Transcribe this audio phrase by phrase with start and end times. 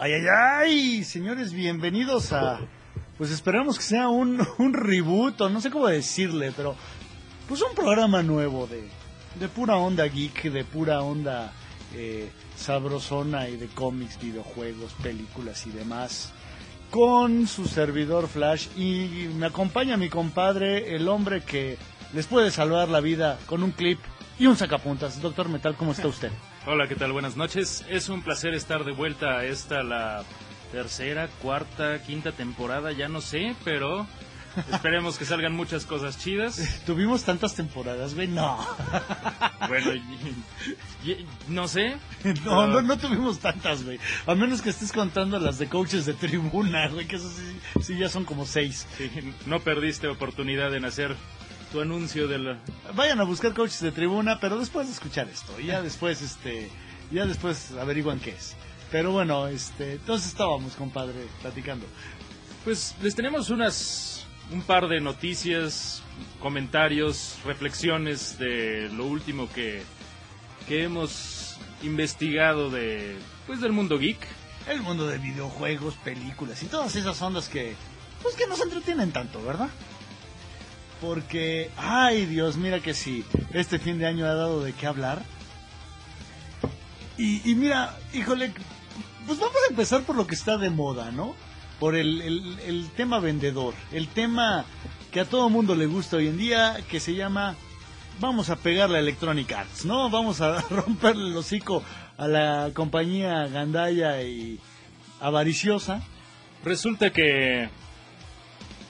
[0.00, 2.60] Ay, ay, ay, señores, bienvenidos a...
[3.16, 6.76] Pues esperamos que sea un, un reboot, o no sé cómo decirle, pero...
[7.48, 8.88] Pues un programa nuevo de,
[9.40, 11.52] de pura onda geek, de pura onda
[11.96, 16.32] eh, sabrosona y de cómics, videojuegos, películas y demás.
[16.92, 21.76] Con su servidor Flash y me acompaña mi compadre, el hombre que
[22.12, 23.98] les puede salvar la vida con un clip
[24.38, 25.20] y un sacapuntas.
[25.20, 26.30] Doctor Metal, ¿cómo está usted?
[26.70, 27.12] Hola, ¿qué tal?
[27.12, 27.82] Buenas noches.
[27.88, 30.22] Es un placer estar de vuelta a esta, la
[30.70, 34.06] tercera, cuarta, quinta temporada, ya no sé, pero
[34.72, 36.82] esperemos que salgan muchas cosas chidas.
[36.84, 38.58] Tuvimos tantas temporadas, güey, no.
[39.68, 41.96] Bueno, y- y- no sé.
[42.44, 43.98] No, no, no tuvimos tantas, güey.
[44.26, 47.98] A menos que estés contando las de coaches de tribuna, güey, que eso sí, sí
[47.98, 48.86] ya son como seis.
[48.98, 49.10] Sí,
[49.46, 51.16] no perdiste oportunidad en hacer
[51.72, 52.58] tu anuncio de la...
[52.94, 56.70] Vayan a buscar coaches de tribuna, pero después de escuchar esto, y ya después, este,
[57.10, 58.56] ya después averiguan qué es.
[58.90, 61.86] Pero bueno, este, entonces estábamos, compadre, platicando.
[62.64, 66.02] Pues les tenemos unas un par de noticias,
[66.40, 69.82] comentarios, reflexiones de lo último que,
[70.66, 74.18] que hemos investigado de pues del mundo geek.
[74.68, 77.74] El mundo de videojuegos, películas y todas esas ondas que,
[78.22, 79.70] pues que nos entretienen tanto, ¿verdad?
[81.00, 85.22] Porque, ay Dios, mira que sí, este fin de año ha dado de qué hablar.
[87.16, 88.52] Y, y mira, híjole,
[89.26, 91.34] pues vamos a empezar por lo que está de moda, ¿no?
[91.78, 92.22] Por el,
[92.64, 94.64] el, tema vendedor, el tema
[95.12, 97.54] que a todo mundo le gusta hoy en día, que se llama
[98.20, 100.10] vamos a pegarle a Electronic Arts, ¿no?
[100.10, 101.82] Vamos a romperle el hocico
[102.16, 104.58] a la compañía gandaya y
[105.20, 106.02] avariciosa.
[106.64, 107.68] Resulta que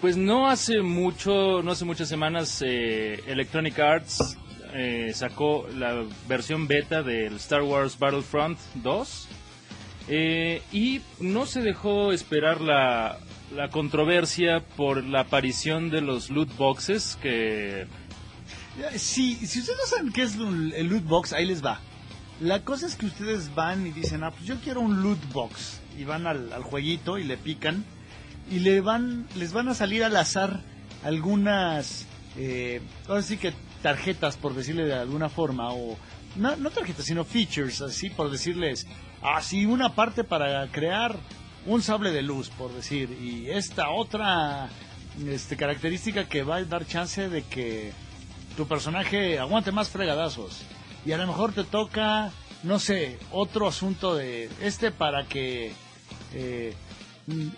[0.00, 4.36] pues no hace mucho, no hace muchas semanas eh, Electronic Arts
[4.74, 9.28] eh, sacó la versión beta del Star Wars Battlefront 2
[10.08, 13.18] eh, y no se dejó esperar la,
[13.54, 17.86] la controversia por la aparición de los loot boxes que
[18.96, 21.80] Si, ustedes no saben qué es el loot box, ahí les va.
[22.40, 25.80] La cosa es que ustedes van y dicen, ah, pues yo quiero un loot box.
[25.98, 27.84] Y van al, al jueguito y le pican.
[28.50, 30.60] Y le van, les van a salir al azar
[31.04, 35.96] algunas, eh, ahora sí que tarjetas, por decirle de alguna forma, o
[36.36, 38.86] no, no tarjetas, sino features, así por decirles,
[39.22, 41.16] así una parte para crear
[41.66, 44.68] un sable de luz, por decir, y esta otra
[45.26, 47.92] este, característica que va a dar chance de que
[48.56, 50.62] tu personaje aguante más fregadazos.
[51.04, 52.30] Y a lo mejor te toca,
[52.62, 55.72] no sé, otro asunto de este para que
[56.34, 56.74] eh,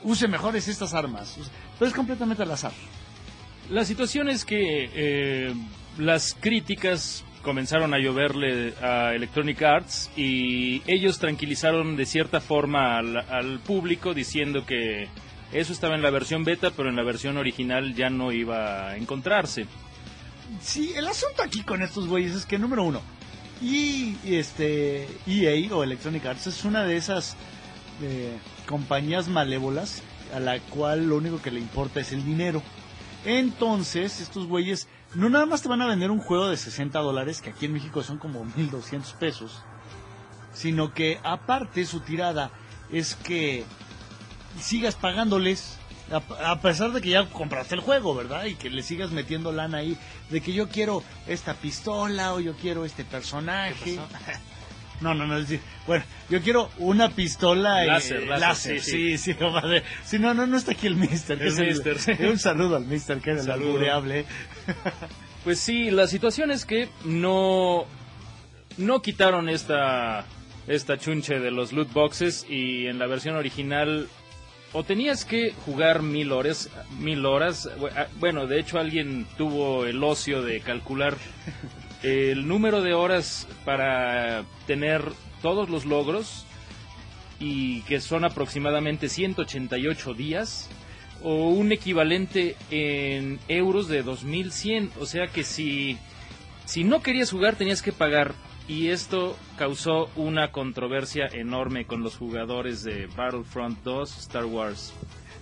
[0.04, 1.36] use mejores estas armas.
[1.78, 2.72] Pero es completamente al azar.
[3.69, 5.54] La situación es que eh,
[5.98, 13.16] las críticas comenzaron a lloverle a Electronic Arts y ellos tranquilizaron de cierta forma al,
[13.16, 15.08] al público diciendo que
[15.53, 18.97] eso estaba en la versión beta, pero en la versión original ya no iba a
[18.97, 19.66] encontrarse.
[20.60, 23.00] Sí, el asunto aquí con estos güeyes es que, número uno,
[23.62, 27.37] y este EA o Electronic Arts es una de esas
[28.02, 28.37] eh,
[28.70, 30.00] compañías malévolas
[30.32, 32.62] a la cual lo único que le importa es el dinero.
[33.25, 37.42] Entonces, estos güeyes no nada más te van a vender un juego de 60 dólares,
[37.42, 39.64] que aquí en México son como 1200 pesos,
[40.54, 42.53] sino que aparte su tirada
[42.92, 43.64] es que
[44.60, 45.76] sigas pagándoles
[46.12, 48.44] a, a pesar de que ya compraste el juego, ¿verdad?
[48.44, 49.98] Y que le sigas metiendo lana ahí
[50.31, 53.98] de que yo quiero esta pistola o yo quiero este personaje.
[55.00, 59.19] No, no, no, es decir, bueno, yo quiero una pistola eh, Láser, láser, sí, sí,
[59.19, 59.83] sí, compadre.
[60.05, 61.38] Sí, no, no, no está aquí el mister.
[61.38, 62.12] que El es el- mister, sí.
[62.21, 64.27] Un saludo al mister, que es el albureable.
[65.44, 67.87] Pues sí, la situación es que no,
[68.77, 70.27] no quitaron esta,
[70.69, 74.06] esta chunche de los loot boxes y en la versión original
[74.72, 76.69] o tenías que jugar mil horas,
[76.99, 77.69] mil horas.
[77.79, 81.17] bu- Bueno, de hecho alguien tuvo el ocio de calcular
[82.02, 85.02] el número de horas para tener
[85.43, 86.44] todos los logros
[87.38, 90.69] y que son aproximadamente 188 días
[91.23, 95.99] o un equivalente en euros de 2100, o sea que si
[96.64, 98.35] si no querías jugar tenías que pagar
[98.69, 104.93] y esto causó una controversia enorme con los jugadores de Battlefront 2 Star Wars.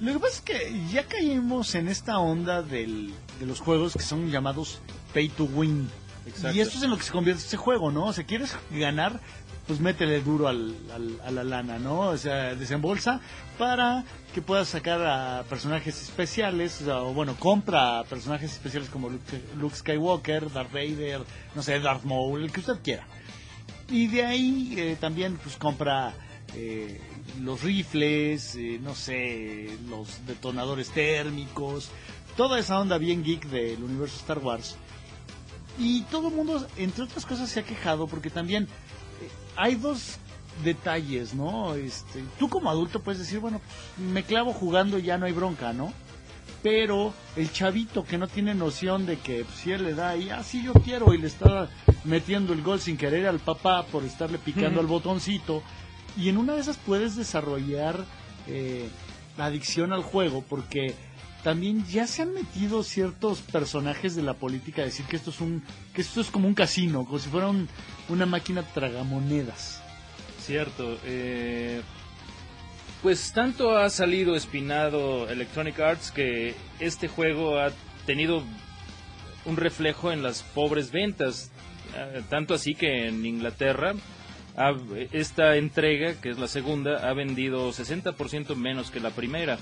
[0.00, 4.02] Lo que pasa es que ya caímos en esta onda del, de los juegos que
[4.02, 4.80] son llamados
[5.12, 5.90] pay to win.
[6.54, 8.06] Y esto es en lo que se convierte este juego, ¿no?
[8.06, 9.20] O sea, quieres ganar,
[9.66, 12.00] pues métele duro al, al- a la lana, ¿no?
[12.00, 13.20] O sea, desembolsa
[13.58, 14.04] para
[14.34, 19.42] que puedas sacar a personajes especiales, o, sea, o bueno, compra personajes especiales como Luke,
[19.58, 21.20] Luke Skywalker, Darth Vader,
[21.54, 23.06] no sé, Darth Maul, el que usted quiera.
[23.90, 26.14] Y de ahí eh, también pues compra
[26.54, 27.00] eh,
[27.40, 31.90] los rifles, eh, no sé, los detonadores térmicos,
[32.36, 34.76] toda esa onda bien geek del universo Star Wars.
[35.78, 40.18] Y todo el mundo, entre otras cosas, se ha quejado porque también eh, hay dos
[40.64, 41.74] detalles, ¿no?
[41.74, 43.60] Este, tú como adulto puedes decir, bueno,
[43.96, 45.92] me clavo jugando y ya no hay bronca, ¿no?
[46.62, 50.30] Pero el chavito que no tiene noción de que pues, si él le da y
[50.30, 51.70] así yo quiero y le está
[52.04, 55.62] metiendo el gol sin querer al papá por estarle picando al botoncito
[56.16, 58.04] y en una de esas puedes desarrollar
[58.48, 58.88] eh,
[59.36, 60.96] la adicción al juego porque
[61.44, 65.40] también ya se han metido ciertos personajes de la política a decir que esto es
[65.40, 65.62] un
[65.94, 67.68] que esto es como un casino como si fuera un-
[68.08, 69.80] una máquina tragamonedas
[70.40, 70.98] Cierto.
[71.04, 71.80] eh,
[73.02, 77.70] pues tanto ha salido espinado Electronic Arts que este juego ha
[78.06, 78.42] tenido
[79.44, 81.50] un reflejo en las pobres ventas.
[81.96, 83.94] eh, tanto así que en Inglaterra
[85.12, 89.56] esta entrega, que es la segunda, ha vendido 60% menos que la primera.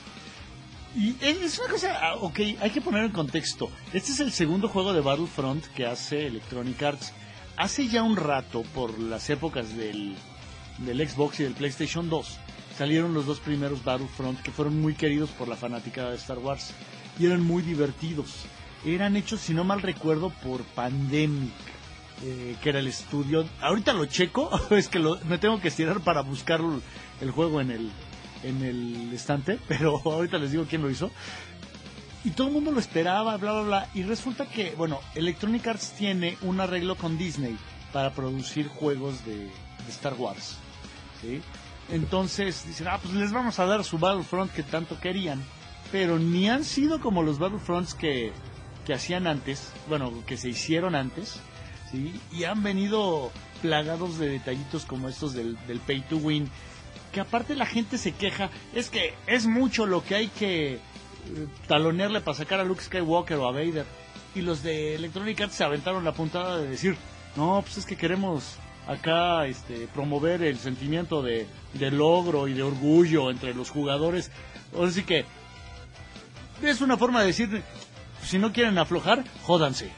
[0.96, 3.70] Y es una cosa, ah, ok, hay que poner en contexto.
[3.92, 7.12] Este es el segundo juego de Battlefront que hace Electronic Arts.
[7.58, 10.14] Hace ya un rato, por las épocas del,
[10.78, 12.38] del Xbox y del PlayStation 2,
[12.76, 16.72] salieron los dos primeros Battlefront que fueron muy queridos por la fanática de Star Wars
[17.18, 18.44] y eran muy divertidos.
[18.84, 21.50] Eran hechos, si no mal recuerdo, por Pandemic,
[22.24, 23.46] eh, que era el estudio.
[23.60, 26.60] Ahorita lo checo, es que lo- me tengo que estirar para buscar
[27.20, 27.90] el juego en el,
[28.46, 31.10] en el estante, pero ahorita les digo quién lo hizo.
[32.24, 33.88] Y todo el mundo lo esperaba, bla, bla, bla.
[33.94, 37.56] Y resulta que, bueno, Electronic Arts tiene un arreglo con Disney
[37.92, 40.56] para producir juegos de, de Star Wars.
[41.20, 41.40] ¿sí?
[41.88, 45.40] Entonces dicen, ah, pues les vamos a dar su Battlefront que tanto querían.
[45.92, 48.32] Pero ni han sido como los Battlefronts que,
[48.84, 51.38] que hacían antes, bueno, que se hicieron antes.
[51.92, 52.20] ¿sí?
[52.32, 53.30] Y han venido
[53.62, 56.50] plagados de detallitos como estos del, del Pay to Win
[57.16, 60.80] que aparte la gente se queja, es que es mucho lo que hay que eh,
[61.66, 63.86] talonearle para sacar a Luke Skywalker o a Vader.
[64.34, 66.94] Y los de Electronic Arts se aventaron la puntada de decir,
[67.34, 72.64] no, pues es que queremos acá este, promover el sentimiento de, de logro y de
[72.64, 74.30] orgullo entre los jugadores.
[74.78, 75.24] Así que
[76.62, 77.62] es una forma de decir,
[78.22, 79.90] si no quieren aflojar, jódanse.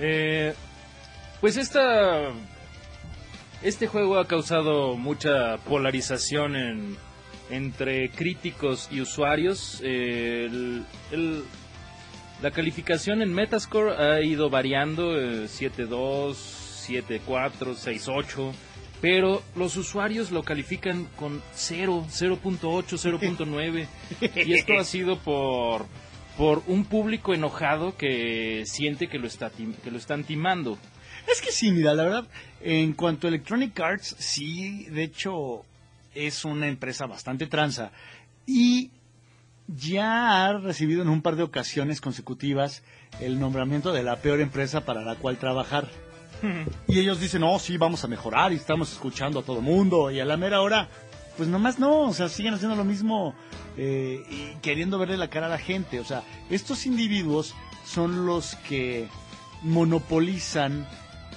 [0.00, 0.52] Eh,
[1.40, 2.32] pues esta
[3.64, 6.96] este juego ha causado mucha polarización en,
[7.50, 9.80] entre críticos y usuarios.
[9.82, 11.42] Eh, el- el-
[12.42, 16.36] la calificación en Metascore ha ido variando, eh, 7.2,
[16.86, 18.52] 7.4, 6.8,
[19.00, 23.86] pero los usuarios lo califican con 0, 0.8, 0.9,
[24.46, 25.86] y esto ha sido por,
[26.36, 29.50] por un público enojado que siente que lo, está,
[29.82, 30.76] que lo están timando.
[31.26, 32.24] Es que sí, mira, la verdad,
[32.60, 35.64] en cuanto a Electronic Arts, sí, de hecho,
[36.14, 37.90] es una empresa bastante tranza.
[38.46, 38.90] Y
[39.66, 42.82] ya ha recibido en un par de ocasiones consecutivas
[43.20, 45.88] el nombramiento de la peor empresa para la cual trabajar.
[46.86, 50.10] Y ellos dicen, no, sí, vamos a mejorar y estamos escuchando a todo el mundo.
[50.10, 50.88] Y a la mera hora,
[51.38, 53.34] pues nomás no, o sea, siguen haciendo lo mismo
[53.78, 56.00] eh, y queriendo verle la cara a la gente.
[56.00, 57.54] O sea, estos individuos
[57.86, 59.08] son los que
[59.62, 60.86] monopolizan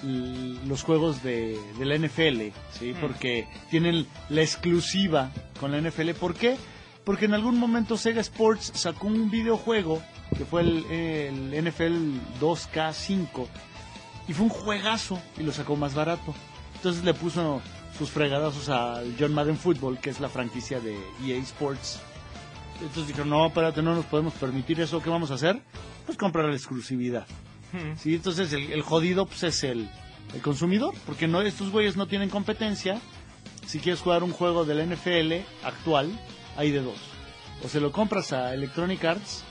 [0.03, 2.93] los juegos de, de la NFL, ¿sí?
[2.93, 3.01] Mm.
[3.01, 6.11] Porque tienen la exclusiva con la NFL.
[6.11, 6.57] ¿Por qué?
[7.03, 10.01] Porque en algún momento Sega Sports sacó un videojuego
[10.37, 13.47] que fue el, el NFL 2K5
[14.27, 16.35] y fue un juegazo y lo sacó más barato.
[16.75, 17.61] Entonces le puso
[17.97, 21.99] sus fregadazos al John Madden Football, que es la franquicia de EA Sports.
[22.81, 25.59] Entonces dijeron, no, espérate, no nos podemos permitir eso, ¿qué vamos a hacer?
[26.05, 27.25] Pues comprar la exclusividad.
[27.97, 29.89] Sí, entonces el, el jodido pues, es el,
[30.33, 32.99] el consumidor, porque no estos güeyes no tienen competencia.
[33.65, 36.17] Si quieres jugar un juego de la NFL actual,
[36.55, 36.97] hay de dos.
[37.63, 39.43] O se lo compras a Electronic Arts,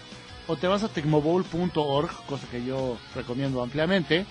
[0.46, 4.26] o te vas a tecmobowl.org, cosa que yo recomiendo ampliamente,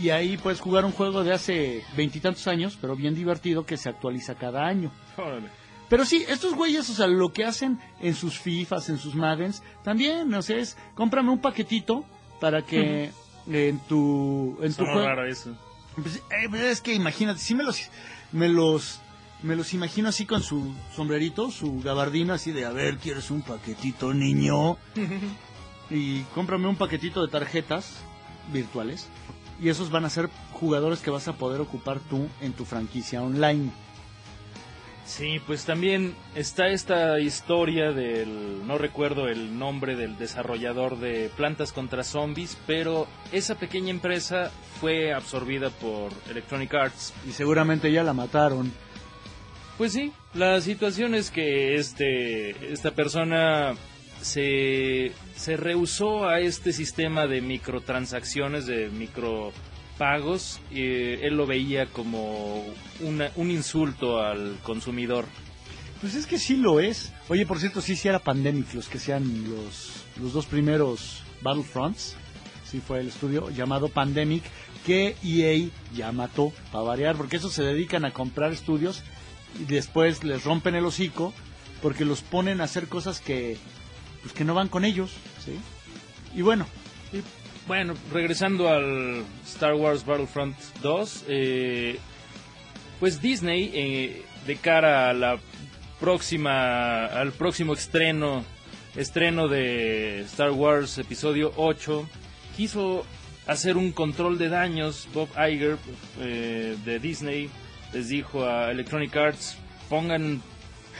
[0.00, 3.88] y ahí puedes jugar un juego de hace veintitantos años, pero bien divertido, que se
[3.88, 4.92] actualiza cada año.
[5.16, 5.48] Órale.
[5.88, 9.62] Pero sí, estos güeyes, o sea, lo que hacen en sus FIFAs, en sus Maddens,
[9.84, 12.04] también, o sea, es, cómprame un paquetito
[12.40, 13.10] para que
[13.46, 15.04] en tu, en tu juego...
[15.04, 15.56] raro eso.
[16.00, 17.80] Pues, eh, pues, es que imagínate, sí me los,
[18.32, 19.00] me los,
[19.42, 23.42] me los imagino así con su sombrerito, su gabardina así de, a ver, ¿quieres un
[23.42, 24.76] paquetito, niño?
[25.90, 27.94] y cómprame un paquetito de tarjetas
[28.52, 29.08] virtuales
[29.60, 33.22] y esos van a ser jugadores que vas a poder ocupar tú en tu franquicia
[33.22, 33.70] online.
[35.06, 41.72] Sí, pues también está esta historia del, no recuerdo el nombre del desarrollador de Plantas
[41.72, 47.14] contra Zombies, pero esa pequeña empresa fue absorbida por Electronic Arts.
[47.26, 48.72] Y seguramente ya la mataron.
[49.78, 53.74] Pues sí, la situación es que este, esta persona
[54.20, 58.88] se, se rehusó a este sistema de microtransacciones, de
[59.96, 60.60] micropagos.
[60.70, 60.82] Y
[61.24, 62.64] él lo veía como
[63.00, 65.24] una- un insulto al consumidor.
[66.00, 67.12] Pues es que sí lo es.
[67.28, 72.16] Oye, por cierto, sí, sí era Pandemic los que sean los, los dos primeros Battlefronts.
[72.70, 74.42] Sí fue el estudio llamado Pandemic
[74.84, 79.02] que EA ya mató, para variar, porque esos se dedican a comprar estudios
[79.60, 81.32] y después les rompen el hocico
[81.82, 83.56] porque los ponen a hacer cosas que,
[84.22, 85.10] pues, que no van con ellos,
[85.44, 85.58] ¿sí?
[86.38, 86.66] Y bueno,
[87.66, 91.98] bueno, regresando al Star Wars Battlefront 2, eh,
[93.00, 95.38] pues Disney, eh, de cara a la
[95.98, 98.44] próxima, al próximo estreno,
[98.94, 102.08] estreno de Star Wars Episodio 8,
[102.56, 103.04] quiso
[103.46, 105.08] hacer un control de daños.
[105.12, 105.76] Bob Iger
[106.20, 107.50] eh, de Disney
[107.92, 109.58] les dijo a Electronic Arts,
[109.88, 110.40] pongan,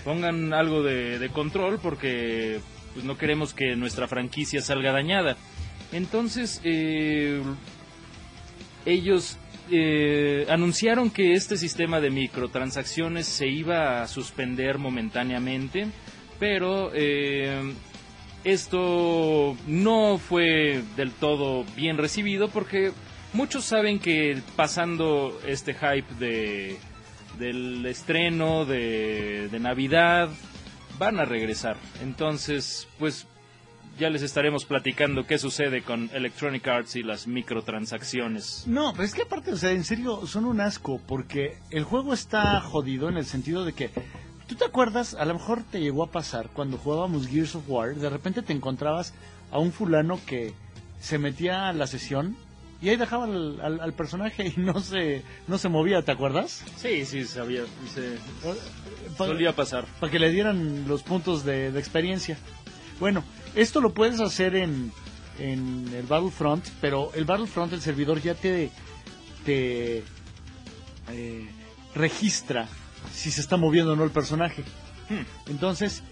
[0.05, 2.61] pongan algo de, de control porque
[2.95, 5.37] pues, no queremos que nuestra franquicia salga dañada.
[5.93, 7.43] Entonces, eh,
[8.85, 9.39] ellos
[9.71, 15.89] eh, anunciaron que este sistema de microtransacciones se iba a suspender momentáneamente,
[16.39, 17.75] pero eh,
[18.45, 22.93] esto no fue del todo bien recibido porque
[23.33, 26.77] muchos saben que pasando este hype de,
[27.39, 30.31] del estreno de, de Navidad
[30.99, 31.77] van a regresar.
[32.03, 33.27] Entonces, pues
[33.99, 38.65] ya les estaremos platicando qué sucede con Electronic Arts y las microtransacciones.
[38.67, 42.13] No, pero es que aparte, o sea, en serio, son un asco, porque el juego
[42.15, 43.91] está jodido en el sentido de que,
[44.47, 45.15] ¿tú te acuerdas?
[45.15, 48.53] A lo mejor te llegó a pasar cuando jugábamos Gears of War, de repente te
[48.53, 49.15] encontrabas
[49.51, 50.53] a un fulano que
[51.01, 52.37] se metía a la sesión
[52.83, 56.63] y ahí dejaba al, al- al personaje y no se, no se movía, ¿te acuerdas?
[56.77, 57.63] Sí, sí, sabía,
[57.95, 58.19] se,
[59.17, 59.85] Pa- solía pasar.
[60.01, 62.37] para que le dieran los puntos de, de experiencia.
[63.01, 63.25] Bueno,
[63.57, 64.93] esto lo puedes hacer en,
[65.39, 68.71] en el Battlefront, pero el Battlefront, el servidor ya te,
[69.45, 70.05] te
[71.11, 71.47] eh,
[71.95, 72.69] registra
[73.13, 74.63] si se está moviendo o no el personaje.
[75.49, 76.03] Entonces,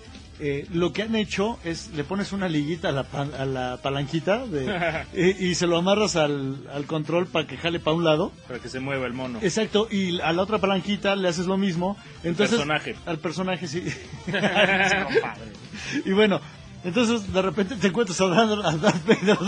[0.41, 3.01] eh, lo que han hecho es le pones una liguita a la,
[3.39, 7.79] a la palanquita de- y, y se lo amarras al, al control para que jale
[7.81, 8.33] para un lado.
[8.49, 9.39] Para que se mueva el mono.
[9.43, 11.97] Exacto, y a la otra palanquita le haces lo mismo.
[12.23, 12.97] Entonces, personaje.
[13.07, 13.85] Al personaje, sí.
[16.05, 16.41] y bueno,
[16.85, 19.39] entonces de repente te encuentras a Darth, a Darth Vader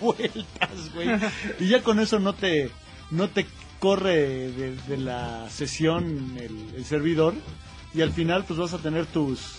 [0.00, 1.08] vueltas, güey.
[1.58, 2.70] Y ya con eso no te,
[3.10, 3.46] no te
[3.80, 7.34] corre de, de la sesión el, el servidor.
[7.94, 9.56] Y al final pues vas a tener tus,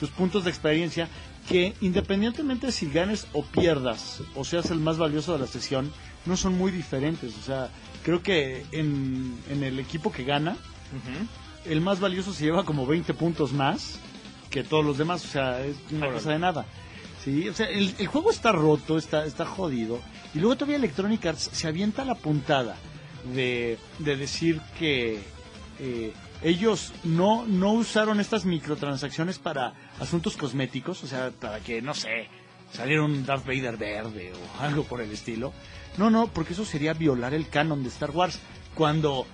[0.00, 1.08] tus puntos de experiencia
[1.48, 5.92] que independientemente si ganes o pierdas o seas el más valioso de la sesión,
[6.24, 7.36] no son muy diferentes.
[7.36, 7.68] O sea,
[8.02, 10.56] creo que en, en el equipo que gana,
[11.66, 13.98] el más valioso se lleva como 20 puntos más
[14.54, 15.24] que todos los demás.
[15.24, 16.14] O sea, es una Órale.
[16.14, 16.64] cosa de nada.
[17.24, 20.00] Sí, o sea, el, el juego está roto, está, está jodido.
[20.34, 22.76] Y luego todavía Electronic Arts se avienta la puntada
[23.34, 25.20] de, de decir que
[25.80, 31.94] eh, ellos no, no usaron estas microtransacciones para asuntos cosméticos, o sea, para que, no
[31.94, 32.28] sé,
[32.72, 35.52] saliera un Darth Vader verde o algo por el estilo.
[35.96, 38.38] No, no, porque eso sería violar el canon de Star Wars.
[38.74, 39.26] Cuando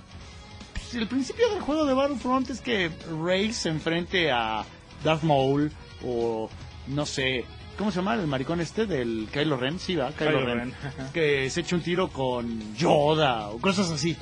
[0.73, 2.91] pues, el principio del juego de Battlefront es que
[3.25, 4.65] Rey se enfrente a
[5.05, 5.73] Darth Maul
[6.05, 6.49] o
[6.89, 7.45] no sé,
[7.77, 9.79] ¿cómo se llama el maricón este del Kylo Ren?
[9.79, 10.59] Sí, va, Kylo, Kylo Ren.
[10.59, 10.75] Ren.
[11.13, 14.17] que se eche un tiro con Yoda o cosas así.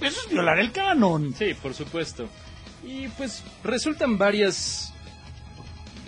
[0.00, 1.34] Eso es violar el canon.
[1.34, 2.28] Sí, por supuesto.
[2.84, 4.92] Y pues resultan varias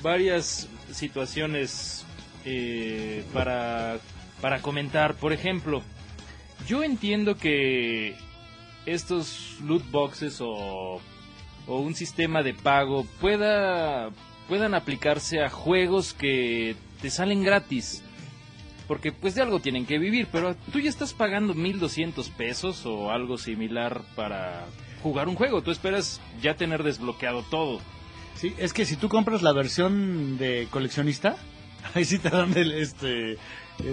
[0.03, 2.05] varias situaciones
[2.45, 3.99] eh, para
[4.41, 5.15] para comentar.
[5.15, 5.83] Por ejemplo,
[6.67, 8.17] yo entiendo que
[8.87, 11.01] estos loot boxes o
[11.69, 14.11] o un sistema de pago pueda
[14.49, 18.03] puedan aplicarse a juegos que te salen gratis.
[18.89, 23.11] Porque pues de algo tienen que vivir, pero tú ya estás pagando 1200 pesos o
[23.11, 24.65] algo similar para
[25.03, 25.63] jugar un juego.
[25.63, 27.81] Tú esperas ya tener desbloqueado todo.
[28.35, 31.37] Sí, es que si tú compras la versión de coleccionista,
[31.95, 33.39] ahí sí te dan el este eh,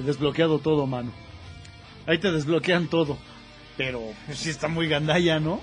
[0.06, 1.12] desbloqueado todo, mano.
[2.08, 3.18] Ahí te desbloquean todo.
[3.76, 5.60] Pero pues, sí está muy gandalla, ¿no?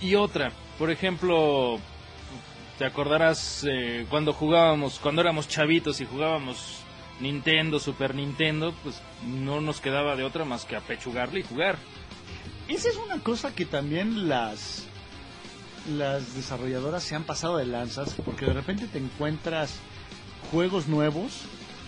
[0.00, 1.78] Y, y otra, por ejemplo,
[2.78, 6.78] te acordarás eh, cuando jugábamos, cuando éramos chavitos y jugábamos
[7.20, 11.76] Nintendo, Super Nintendo, pues no nos quedaba de otra más que apechugarle y jugar.
[12.68, 14.86] Esa es una cosa que también las
[15.96, 19.78] las desarrolladoras se han pasado de lanzas porque de repente te encuentras
[20.50, 21.44] juegos nuevos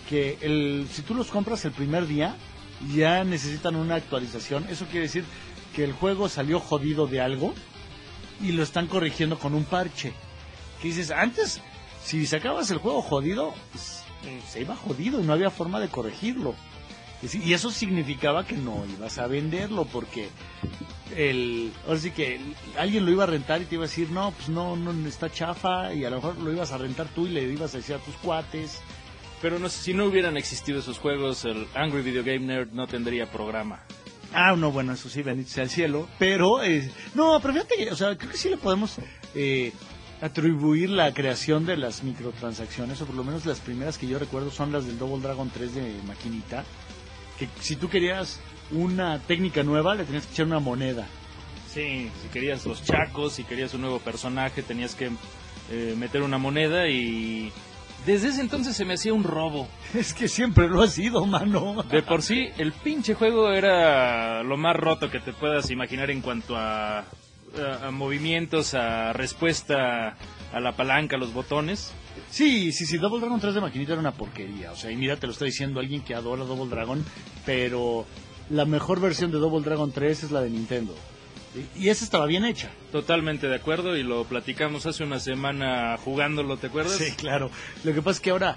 [0.09, 2.35] que el si tú los compras el primer día
[2.95, 4.67] ya necesitan una actualización.
[4.71, 5.25] Eso quiere decir
[5.77, 7.55] que el juego salió jodido de algo
[8.43, 10.13] y lo están corrigiendo con un parche.
[10.81, 11.61] Que dices, antes,
[12.05, 14.03] si sacabas el juego jodido, pues,
[14.49, 16.55] se iba jodido y no había forma de corregirlo.
[17.23, 20.31] Y eso significaba que no ibas a venderlo porque
[21.15, 22.41] el, ahora sí que
[22.79, 25.31] alguien lo iba a rentar y te iba a decir, no, pues no, no está
[25.31, 27.95] chafa y a lo mejor lo ibas a rentar tú y le ibas a decir
[27.97, 28.81] a tus cuates.
[29.43, 33.31] Pero no, si no hubieran existido esos juegos, el Angry Video Game Nerd no tendría
[33.31, 33.83] programa.
[34.33, 36.09] Ah, no, bueno, eso sí, bendito sea el cielo.
[36.19, 38.97] Pero, eh, no, pero fíjate, o sea, creo que sí le podemos
[39.35, 39.73] eh,
[40.21, 44.51] atribuir la creación de las microtransacciones, o por lo menos las primeras que yo recuerdo
[44.51, 46.65] son las del Double Dragon 3 de maquinita.
[47.39, 51.07] Que si tú querías una técnica nueva, le tenías que echar una moneda.
[51.73, 55.11] Sí, si querías los chacos, si querías un nuevo personaje, tenías que
[55.71, 57.53] eh, meter una moneda y
[58.07, 59.69] desde ese entonces se me hacía un robo.
[59.95, 61.83] Es que siempre lo ha sido, mano.
[61.91, 66.21] De por sí, el pinche juego era lo más roto que te puedas imaginar en
[66.21, 70.17] cuanto a, a, movimientos, a respuesta
[70.53, 71.93] a la palanca, a los botones.
[72.31, 74.73] Sí, sí, sí, Double Dragon 3 de maquinita era una porquería.
[74.73, 77.05] O sea, y mira, te lo está diciendo alguien que adora Double Dragon,
[77.45, 78.07] pero
[78.51, 80.95] la mejor versión de Double Dragon 3 es la de Nintendo.
[81.77, 82.71] Y esa estaba bien hecha.
[82.93, 86.97] Totalmente de acuerdo y lo platicamos hace una semana jugándolo, ¿te acuerdas?
[86.97, 87.51] Sí, claro.
[87.83, 88.55] Lo que pasa es que ahora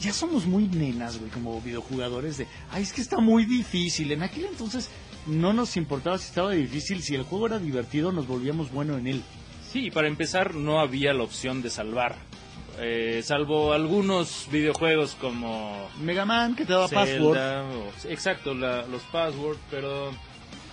[0.00, 4.12] ya somos muy nenas, güey, como videojugadores de, ay, es que está muy difícil.
[4.12, 4.90] En aquel entonces
[5.26, 9.08] no nos importaba si estaba difícil, si el juego era divertido nos volvíamos bueno en
[9.08, 9.22] él.
[9.72, 12.16] Sí, para empezar no había la opción de salvar.
[12.78, 17.38] Eh, salvo algunos videojuegos como Mega Man que te daba password.
[18.08, 20.12] exacto, los passwords, pero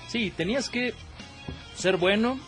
[0.10, 0.94] sí, tenías que
[1.76, 2.40] ser bueno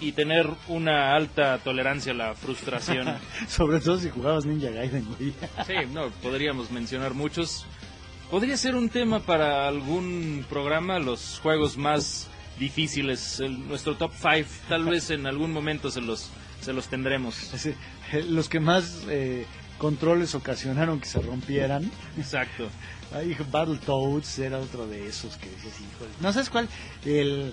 [0.00, 3.06] y tener una alta tolerancia a la frustración.
[3.48, 7.66] Sobre todo si jugabas Ninja Gaiden, sí, no, podríamos mencionar muchos.
[8.30, 12.28] Podría ser un tema para algún programa, los juegos más
[12.58, 16.30] difíciles, nuestro top 5, tal vez en algún momento se los,
[16.60, 17.52] se los tendremos.
[18.28, 19.46] los que más eh,
[19.78, 21.90] controles ocasionaron que se rompieran.
[22.18, 22.68] Exacto.
[23.50, 26.06] Battletoads era otro de esos que decías, hijo.
[26.20, 26.68] No sabes cuál,
[27.04, 27.52] el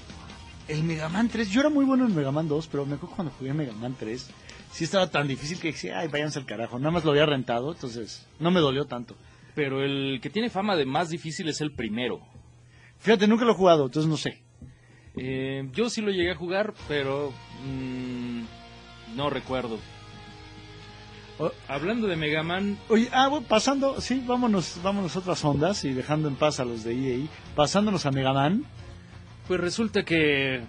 [0.68, 3.16] el Mega Man 3, yo era muy bueno en Mega Man 2, pero me acuerdo
[3.16, 4.30] cuando jugué Mega Man 3,
[4.72, 6.80] sí estaba tan difícil que decía, ay, váyanse al carajo.
[6.80, 9.16] Nada más lo había rentado, entonces no me dolió tanto.
[9.56, 12.22] Pero el que tiene fama de más difícil es el primero.
[13.00, 14.42] Fíjate, nunca lo he jugado, entonces no sé.
[15.16, 17.32] Eh, yo sí lo llegué a jugar, pero
[17.66, 19.78] mm, no recuerdo.
[21.68, 22.78] Hablando de Mega Man.
[22.90, 26.94] Oye, ah, pasando, sí, vámonos, vámonos otras ondas y dejando en paz a los de
[26.94, 27.28] EA.
[27.56, 28.66] Pasándonos a Mega Man.
[29.48, 30.62] Pues resulta que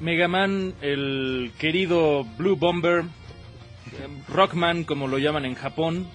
[0.00, 6.06] Mega Man, el querido Blue Bomber, eh, Rockman como lo llaman en Japón.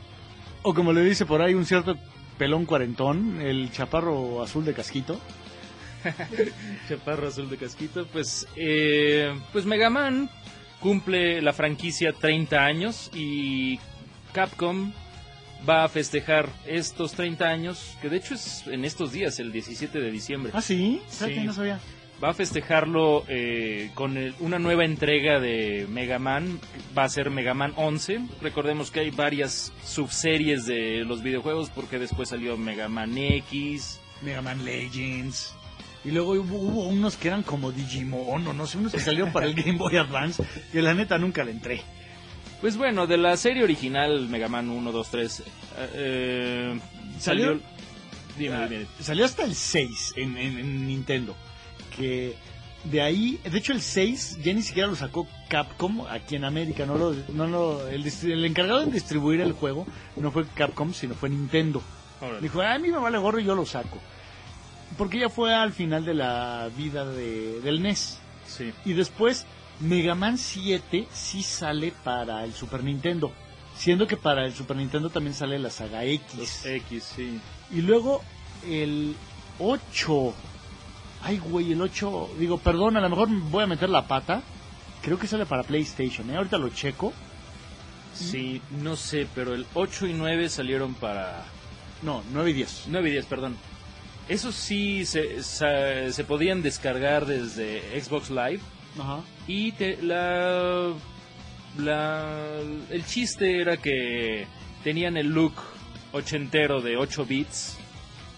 [0.63, 1.95] O como le dice por ahí un cierto
[2.37, 5.19] pelón cuarentón, el chaparro azul de casquito.
[6.89, 10.29] chaparro azul de casquito, pues, eh, pues Mega Man
[10.79, 13.79] cumple la franquicia 30 años y
[14.33, 14.91] Capcom
[15.67, 19.99] va a festejar estos 30 años, que de hecho es en estos días, el 17
[19.99, 20.51] de diciembre.
[20.55, 21.01] Ah, sí,
[21.43, 21.79] no sabía.
[22.23, 26.59] Va a festejarlo eh, con una nueva entrega de Mega Man,
[26.97, 28.21] va a ser Mega Man 11.
[28.41, 34.41] Recordemos que hay varias subseries de los videojuegos porque después salió Mega Man X, Mega
[34.41, 35.53] Man Legends.
[36.03, 39.45] Y luego hubo, unos que eran como Digimon o no sé, unos que salieron para
[39.45, 41.81] el Game Boy Advance, que la neta nunca le entré.
[42.61, 45.43] Pues bueno, de la serie original Mega Man 1, 2, 3,
[47.19, 47.59] salió...
[48.51, 51.35] Ah, salió hasta el 6 en, Nintendo.
[51.95, 52.35] Que
[52.83, 56.85] de ahí, de hecho el 6 ya ni siquiera lo sacó Capcom aquí en América.
[56.85, 61.81] No lo, no el, encargado de distribuir el juego no fue Capcom, sino fue Nintendo.
[62.41, 63.99] Dijo, a mí me vale gorro y yo lo saco.
[64.97, 68.19] Porque ya fue al final de la vida de, del NES.
[68.47, 68.71] Sí.
[68.85, 69.45] Y después
[69.79, 73.31] Mega Man 7 sí sale para el Super Nintendo.
[73.75, 76.65] Siendo que para el Super Nintendo también sale la saga X.
[76.65, 77.39] X, sí.
[77.71, 78.23] Y luego
[78.67, 79.15] el
[79.59, 80.33] 8.
[81.21, 82.31] Ay, güey, el 8.
[82.39, 84.41] Digo, perdón, a lo mejor voy a meter la pata.
[85.03, 86.37] Creo que sale para PlayStation, ¿eh?
[86.37, 87.13] Ahorita lo checo.
[88.15, 91.45] Sí, no sé, pero el 8 y 9 salieron para.
[92.01, 92.85] No, 9 y 10.
[92.87, 93.57] 9 y 10, perdón.
[94.27, 98.59] Esos sí se, se podían descargar desde Xbox Live
[99.47, 100.93] y la,
[102.89, 104.47] el chiste era que
[104.83, 105.53] tenían el look
[106.11, 107.77] ochentero de 8 bits.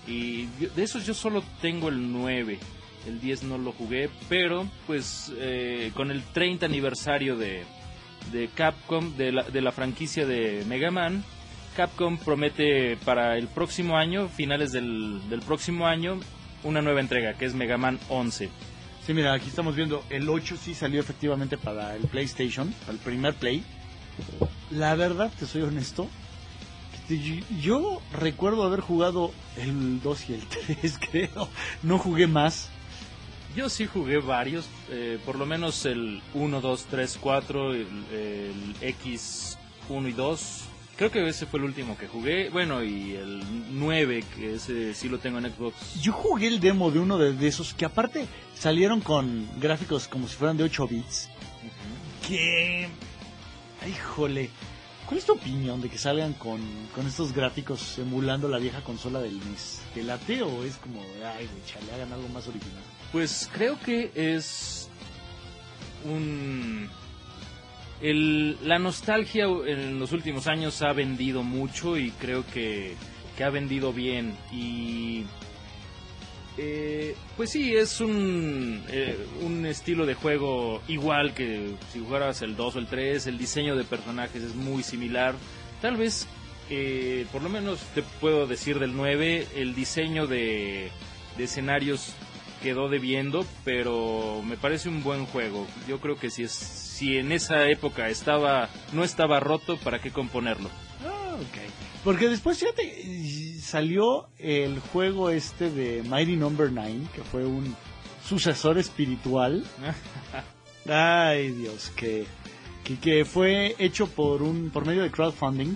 [0.08, 2.60] Y de esos yo solo tengo el 9.
[3.08, 7.63] El 10 no lo jugué, pero pues eh, con el 30 aniversario de,
[8.32, 11.24] de Capcom, de la, de la franquicia de Mega Man,
[11.78, 16.19] Capcom promete para el próximo año, finales del, del próximo año,
[16.63, 18.50] una nueva entrega que es Mega Man 11
[19.05, 22.99] Sí, mira, aquí estamos viendo, el 8 sí salió efectivamente para el PlayStation, para el
[22.99, 23.63] primer Play.
[24.69, 26.07] La verdad, te soy honesto,
[27.62, 30.41] yo recuerdo haber jugado el 2 y el
[30.81, 31.49] 3, creo.
[31.81, 32.69] No jugué más.
[33.55, 38.75] Yo sí jugué varios, eh, por lo menos el 1, 2, 3, 4, el, el
[38.81, 40.62] X1 y 2.
[40.99, 42.49] Creo que ese fue el último que jugué.
[42.49, 46.01] Bueno, y el 9, que ese sí lo tengo en Xbox.
[46.01, 50.27] Yo jugué el demo de uno de, de esos que aparte salieron con gráficos como
[50.27, 51.29] si fueran de 8 bits.
[52.27, 52.89] Que...
[53.81, 54.49] Ay, Híjole.
[55.05, 56.59] ¿Cuál es tu opinión de que salgan con,
[56.93, 59.79] con estos gráficos emulando la vieja consola del NES?
[59.93, 62.83] ¿Te late o es como, ay, güey, chale, hagan algo más original?
[63.13, 64.89] Pues creo que es
[66.03, 66.89] un...
[68.01, 72.95] El, la nostalgia en los últimos años ha vendido mucho y creo que,
[73.38, 74.35] que ha vendido bien.
[74.51, 75.25] Y
[76.57, 82.55] eh, pues sí, es un, eh, un estilo de juego igual que si jugaras el
[82.55, 83.27] 2 o el 3.
[83.27, 85.35] El diseño de personajes es muy similar.
[85.81, 86.27] Tal vez,
[86.69, 90.91] eh, por lo menos te puedo decir del 9, el diseño de,
[91.38, 92.13] de escenarios
[92.62, 95.67] quedó debiendo, pero me parece un buen juego.
[95.88, 100.12] Yo creo que si es si en esa época estaba no estaba roto, ¿para qué
[100.12, 100.69] componerlo?
[101.06, 102.04] Ah, ok.
[102.04, 107.76] Porque después, fíjate, salió el juego este de Mighty Number 9, que fue un
[108.26, 109.63] sucesor espiritual.
[110.89, 112.26] Ay, Dios, que,
[112.84, 115.76] que, que fue hecho por un por medio de crowdfunding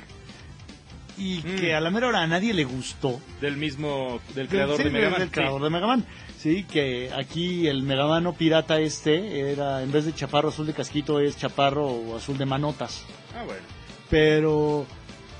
[1.17, 1.55] y Mm.
[1.59, 3.19] que a la mera hora a nadie le gustó.
[3.41, 5.19] Del mismo del creador Sí, de Mega Man.
[5.19, 5.35] del sí.
[5.35, 5.39] de
[6.65, 11.37] que aquí el Megamano pirata este era, en vez de chaparro azul de casquito, es
[11.37, 13.03] chaparro o azul de manotas.
[13.35, 13.61] Ah, bueno.
[14.09, 14.85] Pero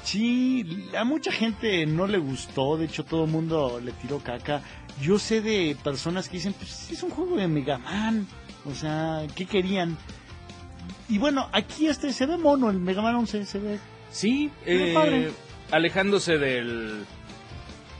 [0.04, 4.62] sí, a mucha gente no le gustó, de hecho todo el mundo le tiró caca.
[5.02, 8.28] Yo sé de personas que dicen, pues es un juego de Mega Man,
[8.66, 9.98] o sea, ¿qué querían?
[11.10, 13.80] Y bueno, aquí este se ve mono, el Mega Man 11 se ve...
[14.12, 15.32] Sí, eh, padre.
[15.74, 17.06] Alejándose del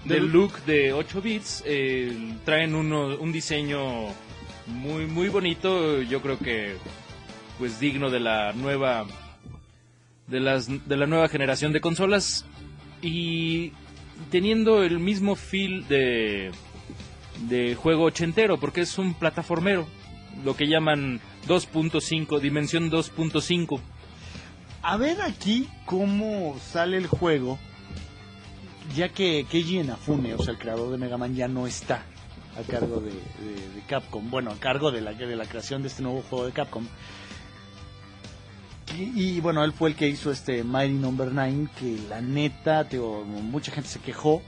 [0.06, 4.08] del look de 8 bits, eh, traen uno, un diseño
[4.68, 6.76] muy muy bonito, yo creo que
[7.58, 9.06] pues digno de la nueva
[10.28, 12.46] de las de la nueva generación de consolas
[13.02, 13.72] y
[14.30, 16.52] teniendo el mismo feel de
[17.48, 19.88] de juego ochentero porque es un plataformero,
[20.46, 23.80] lo que llaman 2.5, dimensión 2.5.
[24.84, 27.58] A ver aquí cómo sale el juego,
[28.96, 32.04] ya que Keiji Inafune, o sea, el creador de Mega Man, ya no está
[32.60, 36.04] a cargo de, de- Capcom, bueno, a cargo de la, de la creación de este
[36.04, 36.86] nuevo juego de Capcom.
[38.96, 42.88] Y, bueno, él fue el que hizo este Mighty Number 9, que la neta,
[43.26, 44.42] mucha gente se quejó.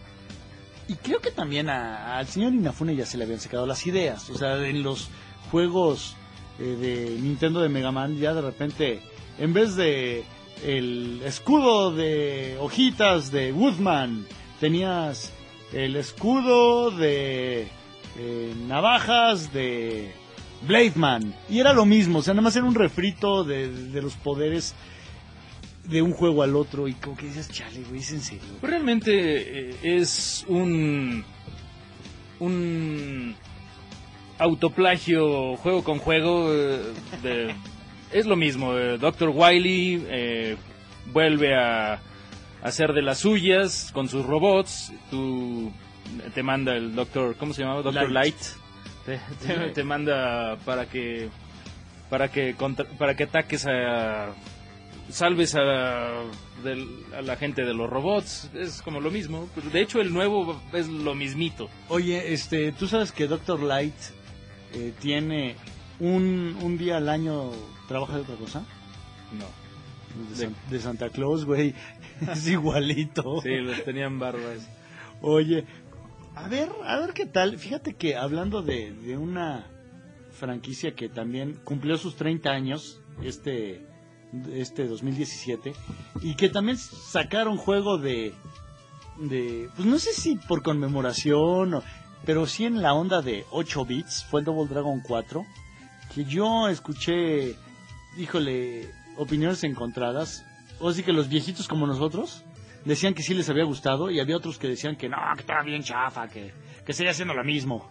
[0.87, 4.29] Y creo que también a- al señor Inafune ya se le habían secado las ideas.
[4.29, 5.09] O sea, en los
[5.51, 6.15] juegos
[6.59, 9.01] eh, de Nintendo de Mega Man, ya de repente,
[9.39, 10.23] en vez de
[10.63, 14.25] el escudo de hojitas de Woodman,
[14.59, 15.31] tenías
[15.73, 17.67] el escudo de
[18.17, 20.11] eh, navajas de
[20.67, 21.35] Blademan.
[21.49, 24.73] Y era lo mismo, o sea, nada más era un refrito de, de los poderes
[25.83, 26.87] de un juego al otro.
[26.87, 28.43] Y como que dices, chale, güey, es en serio.
[28.61, 31.23] Pues realmente eh, es un
[32.39, 33.35] un
[34.37, 36.79] autoplagio juego con juego eh,
[37.23, 37.55] de-
[38.19, 39.29] es lo mismo eh, Dr.
[39.33, 40.57] Wily eh,
[41.13, 41.99] vuelve a
[42.63, 45.71] hacer de las suyas con sus robots tú
[46.33, 47.81] te manda el Doctor ¿cómo se llamaba?
[47.81, 48.35] Doctor Light.
[48.35, 48.45] Light,
[49.05, 51.29] Te, te- te manda para que
[52.09, 54.29] para que contra- para que ataques a
[55.09, 56.23] salves a,
[56.63, 58.49] del- a la gente de los robots.
[58.55, 59.47] Es como lo mismo.
[59.71, 61.69] De hecho, el nuevo es lo mismito.
[61.89, 63.61] Oye, este, ¿tú sabes que Dr.
[63.61, 63.93] Light
[64.73, 65.55] eh, tiene
[65.99, 67.51] un, un día al año
[67.87, 68.63] trabaja de otra cosa?
[69.37, 69.45] No.
[70.29, 71.73] De, De- San- de Santa Claus, güey.
[72.31, 73.41] es igualito.
[73.41, 74.67] Sí, los tenían barbas.
[75.21, 75.65] Oye,
[76.35, 77.57] a ver, a ver qué tal.
[77.57, 79.67] Fíjate que hablando de, de una
[80.31, 83.85] franquicia que también cumplió sus 30 años este,
[84.53, 85.73] este 2017
[86.21, 88.33] y que también sacaron juego de,
[89.17, 91.83] de, pues no sé si por conmemoración, o-
[92.25, 95.45] pero sí en la onda de 8 bits, fue el Double Dragon 4,
[96.13, 97.55] que yo escuché,
[98.17, 100.45] híjole, opiniones encontradas.
[100.79, 102.43] O sí que los viejitos como nosotros
[102.83, 105.63] decían que sí les había gustado y había otros que decían que no, que estaba
[105.63, 106.51] bien chafa, que,
[106.85, 107.89] que seguía haciendo lo mismo.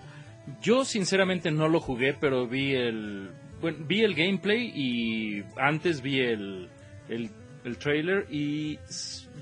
[0.61, 6.21] Yo sinceramente no lo jugué, pero vi el bueno, vi el gameplay y antes vi
[6.21, 6.69] el
[7.09, 7.31] el,
[7.65, 8.79] el trailer y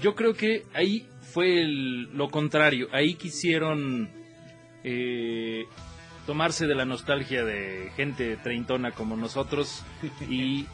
[0.00, 2.86] yo creo que ahí fue el- lo contrario.
[2.92, 4.08] Ahí quisieron
[4.84, 5.64] eh,
[6.26, 9.82] tomarse de la nostalgia de gente treintona como nosotros
[10.28, 10.66] y,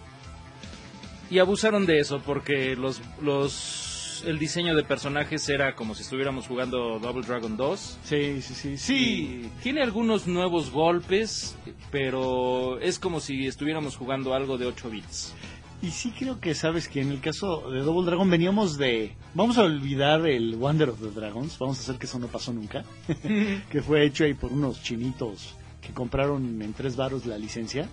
[1.30, 3.88] y abusaron de eso porque los, los
[4.26, 7.98] el diseño de personajes era como si estuviéramos jugando Double Dragon 2.
[8.02, 8.76] Sí, sí, sí.
[8.76, 8.94] Sí.
[8.94, 11.56] Y tiene algunos nuevos golpes,
[11.90, 15.34] pero es como si estuviéramos jugando algo de 8 bits.
[15.80, 19.14] Y sí creo que sabes que en el caso de Double Dragon veníamos de...
[19.34, 22.52] Vamos a olvidar el Wonder of the Dragons, vamos a hacer que eso no pasó
[22.52, 22.84] nunca,
[23.70, 27.88] que fue hecho ahí por unos chinitos que compraron en tres baros la licencia.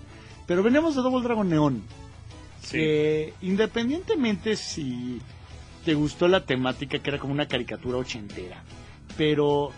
[0.48, 1.84] Pero veníamos de Double Dragon Neon,
[2.62, 2.72] Sí.
[2.78, 5.22] que independientemente si
[5.84, 8.64] te gustó la temática, que era como una caricatura ochentera,
[9.18, 9.70] pero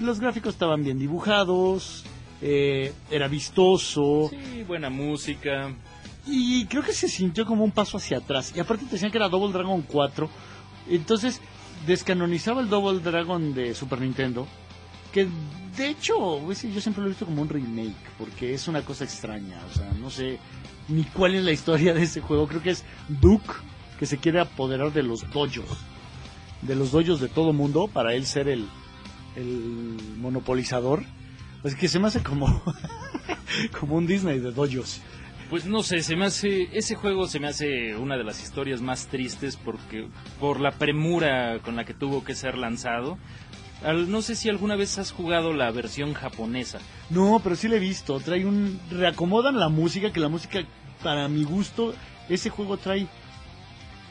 [0.00, 2.04] los gráficos estaban bien dibujados,
[2.40, 5.74] eh, era vistoso, Sí, buena música.
[6.30, 8.52] Y creo que se sintió como un paso hacia atrás.
[8.54, 10.30] Y aparte te decían que era Double Dragon 4.
[10.88, 11.40] Entonces
[11.86, 14.46] descanonizaba el Double Dragon de Super Nintendo.
[15.12, 15.28] Que
[15.76, 17.96] de hecho, yo siempre lo he visto como un remake.
[18.18, 19.60] Porque es una cosa extraña.
[19.70, 20.38] O sea, no sé
[20.88, 22.46] ni cuál es la historia de ese juego.
[22.46, 23.52] Creo que es Duke
[23.98, 25.78] que se quiere apoderar de los dojos.
[26.62, 28.68] De los dojos de todo mundo para él ser el,
[30.18, 31.04] monopolizador.
[31.64, 32.62] Así que se me hace como,
[33.80, 35.00] como un Disney de dojos.
[35.50, 38.80] Pues no sé, se me hace ese juego se me hace una de las historias
[38.80, 40.06] más tristes porque
[40.38, 43.18] por la premura con la que tuvo que ser lanzado.
[43.82, 46.78] Al- no sé si alguna vez has jugado la versión japonesa.
[47.08, 48.20] No, pero sí lo he visto.
[48.20, 48.78] Trae un.
[48.90, 50.60] Reacomodan la música, que la música,
[51.02, 51.94] para mi gusto,
[52.28, 53.08] ese juego trae.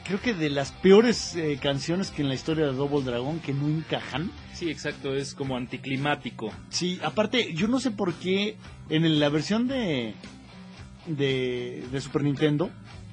[0.04, 3.54] Creo que de las peores eh, canciones que en la historia de Double Dragon, que
[3.54, 4.30] no encajan.
[4.54, 6.52] Sí, exacto, es como anticlimático.
[6.68, 8.56] Sí, aparte, yo no sé por qué
[8.88, 10.14] en la versión de,
[11.06, 12.70] de, de Super Nintendo,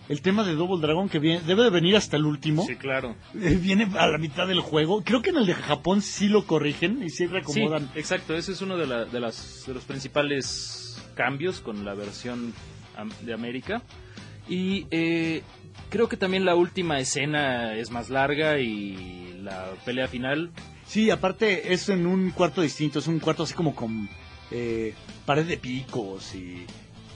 [0.10, 3.16] el tema de Double Dragon, que viene, debe de venir hasta el último, Sí, claro.
[3.36, 5.04] eh, viene a la mitad del juego.
[5.04, 7.90] Creo que en el de Japón sí lo corrigen y sí Sí, reacomodan.
[7.96, 12.54] exacto, ese es uno de, la- de las, de los principales cambios con la versión
[13.22, 13.82] de América.
[14.50, 15.42] Y eh,
[15.90, 20.52] creo que también la última escena es más larga y la pelea final
[20.86, 24.08] Sí, aparte es en un cuarto distinto, es un cuarto así como con
[24.52, 24.94] eh,
[25.26, 26.66] pared de picos y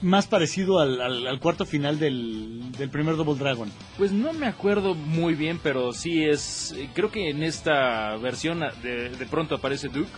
[0.02, 3.70] más parecido al, al- al cuarto final del, del primer Double Dragon.
[3.96, 6.72] Pues no me acuerdo muy bien, pero sí es.
[6.72, 10.10] eh, Creo que en esta versión ah, de, de pronto aparece Duke.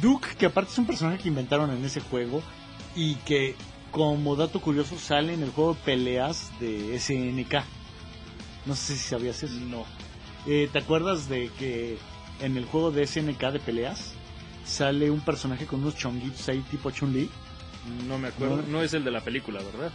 [0.00, 2.42] Duke, que aparte es un personaje que inventaron en ese juego
[2.96, 3.54] y que
[3.90, 7.62] como dato curioso sale en el juego de peleas de SNK.
[8.66, 9.54] No sé si sabías eso.
[9.60, 9.84] No.
[10.46, 11.98] Eh, ¿Te acuerdas de que
[12.40, 14.12] en el juego de SNK de peleas
[14.64, 17.30] sale un personaje con unos chonguitos ahí tipo Chun-Li?
[18.06, 18.56] No me acuerdo.
[18.58, 18.62] No.
[18.68, 19.92] No es el de la película, ¿verdad?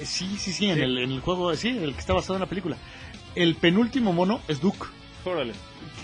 [0.00, 0.82] Eh, Sí, sí, sí, en, Sí.
[0.82, 2.76] El, en el juego, sí, el que está basado en la película.
[3.34, 4.86] El penúltimo mono es Duke,
[5.24, 5.52] Órale.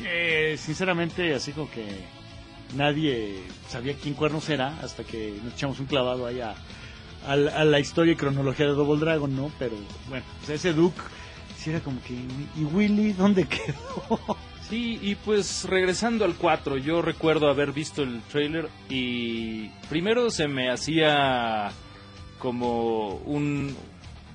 [0.03, 1.85] que sinceramente así como que
[2.77, 6.55] nadie sabía quién cuernos era hasta que nos echamos un clavado ahí a,
[7.27, 9.51] a la- a la historia y cronología de Double Dragon, ¿no?
[9.59, 9.77] Pero
[10.09, 11.01] bueno, pues ese Duke
[11.59, 14.37] sí era como que, ¿y Willy dónde quedó?
[14.69, 20.47] Sí, y pues regresando al 4, yo recuerdo haber visto el trailer y primero se
[20.47, 21.71] me hacía
[22.39, 23.75] como un,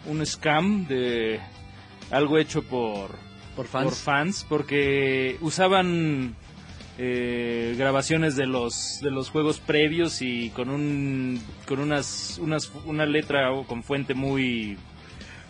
[0.07, 1.39] un scam de
[2.09, 3.11] algo hecho por,
[3.55, 6.35] Por por fans porque usaban
[6.97, 13.05] eh, grabaciones de los de los juegos previos y con un con unas unas una
[13.05, 14.77] letra o con fuente muy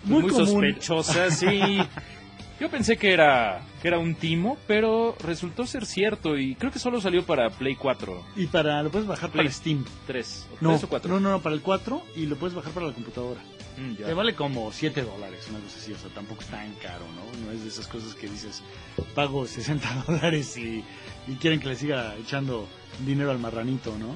[0.04, 0.46] Muy muy, común.
[0.46, 1.60] sospechosa sí
[2.60, 6.80] yo pensé que era que era un timo pero resultó ser cierto y creo que
[6.80, 9.52] solo salió para Play 4 Y para, lo puedes bajar para.
[9.52, 9.84] Steam.
[10.08, 12.56] 3 o No, 3 o 4 no, no, no, para el 4 y lo puedes
[12.56, 13.42] bajar para la computadora.
[13.78, 13.96] Mm.
[13.96, 17.46] Te vale como 7 dólares, una cosa así, o sea, tampoco es tan caro, ¿no?
[17.46, 18.64] No es de esas cosas que dices,
[19.16, 20.84] pago 60 dólares y,
[21.28, 22.68] y quieren que le siga echando
[23.06, 24.16] dinero al marranito, ¿no?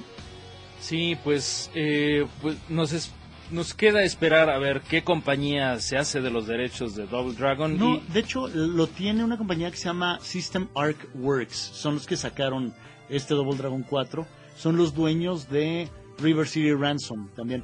[0.80, 3.12] Sí, pues, eh, pues nos, es-
[3.52, 7.78] nos queda esperar a ver qué compañía se hace de los derechos de Double Dragon.
[7.78, 11.56] No, y, de hecho, lo tiene una compañía que se llama System Arc Works.
[11.56, 12.74] Son los que sacaron
[13.10, 14.28] este Double Dragon 4.
[14.58, 17.64] Son los dueños de River City Ransom también.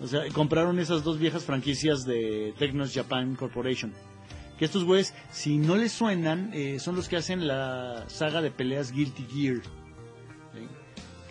[0.00, 3.92] O sea, compraron esas dos viejas franquicias de Technos Japan Corporation.
[4.58, 8.50] Que estos güeyes, si no les suenan, eh, son los que hacen la saga de
[8.50, 9.62] peleas Guilty Gear.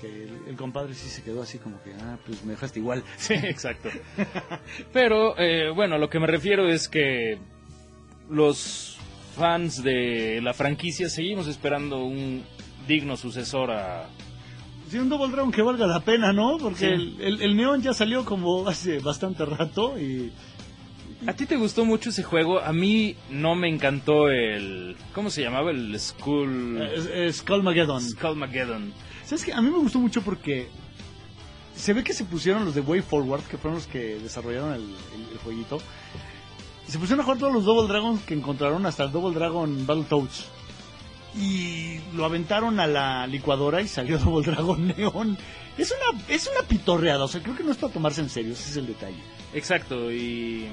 [0.07, 3.03] El, el compadre sí se quedó así como que, ah, pues me dejaste igual.
[3.17, 3.89] sí, exacto.
[4.93, 7.37] Pero, eh, bueno, lo que me refiero es que
[8.29, 8.97] los
[9.35, 12.43] fans de la franquicia seguimos esperando un
[12.87, 14.07] digno sucesor a...
[14.89, 16.57] Sí, un Double Dragon que valga la pena, ¿no?
[16.57, 16.85] Porque Sí.
[16.85, 20.31] el, el, el Neon ya salió como hace bastante rato y...
[21.27, 22.59] ¿A ti te gustó mucho ese juego?
[22.59, 24.95] A mí no me encantó el...
[25.13, 25.69] ¿Cómo se llamaba?
[25.71, 26.81] El School...
[26.93, 28.01] Es, es Skullmageddon.
[28.01, 28.91] Skullmageddon.
[29.31, 29.53] ¿Sabes qué?
[29.53, 30.67] A mí me gustó mucho porque
[31.73, 34.81] se ve que se pusieron los de Way Forward, que fueron los que desarrollaron el,
[34.81, 35.77] el- el jueguito.
[36.85, 39.85] Y se pusieron a jugar todos los Double Dragons que encontraron hasta el Double Dragon
[39.87, 40.47] Battletoads.
[41.39, 45.37] Y lo aventaron a la licuadora y salió Double Dragon Neon.
[45.77, 48.51] Es una, es una pitorreada, o sea, creo que no es para tomarse en serio,
[48.51, 49.23] ese es el detalle.
[49.53, 50.67] Exacto, y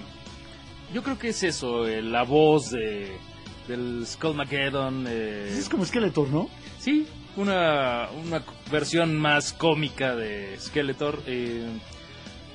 [0.92, 3.16] yo creo que es eso, eh, la voz de,
[3.68, 5.06] del Skullmageddon.
[5.08, 6.48] eh, Es como Skeletor, ¿no?
[6.80, 7.06] Sí,
[7.38, 11.22] una, una versión más cómica de Skeletor.
[11.26, 11.66] eh,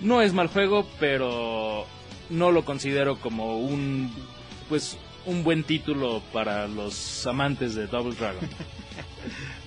[0.01, 1.85] no es mal juego, pero
[2.29, 4.11] no lo considero como un
[4.67, 8.47] pues un buen título para los amantes de Double Dragon.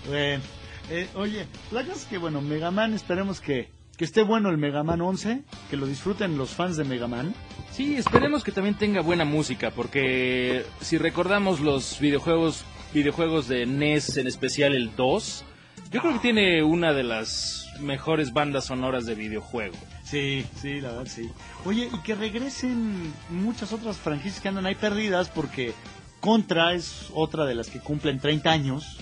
[0.06, 0.42] Bueno,
[0.90, 4.58] eh, oye, la cosa es que, bueno, Mega Man, esperemos que, que esté bueno el
[4.58, 7.34] Mega Man 11, que lo disfruten los fans de Mega Man.
[7.72, 12.64] Sí, esperemos que también tenga buena música, porque si recordamos los videojuegos
[12.96, 15.44] videojuegos de NES, en especial el 2,
[15.92, 19.76] yo creo que tiene una de las mejores bandas sonoras de videojuego.
[20.02, 21.30] Sí, sí, la verdad, sí.
[21.66, 25.74] Oye, y que regresen muchas otras franquicias que andan ahí perdidas, porque
[26.20, 28.96] Contra es otra de las que cumplen 30 años.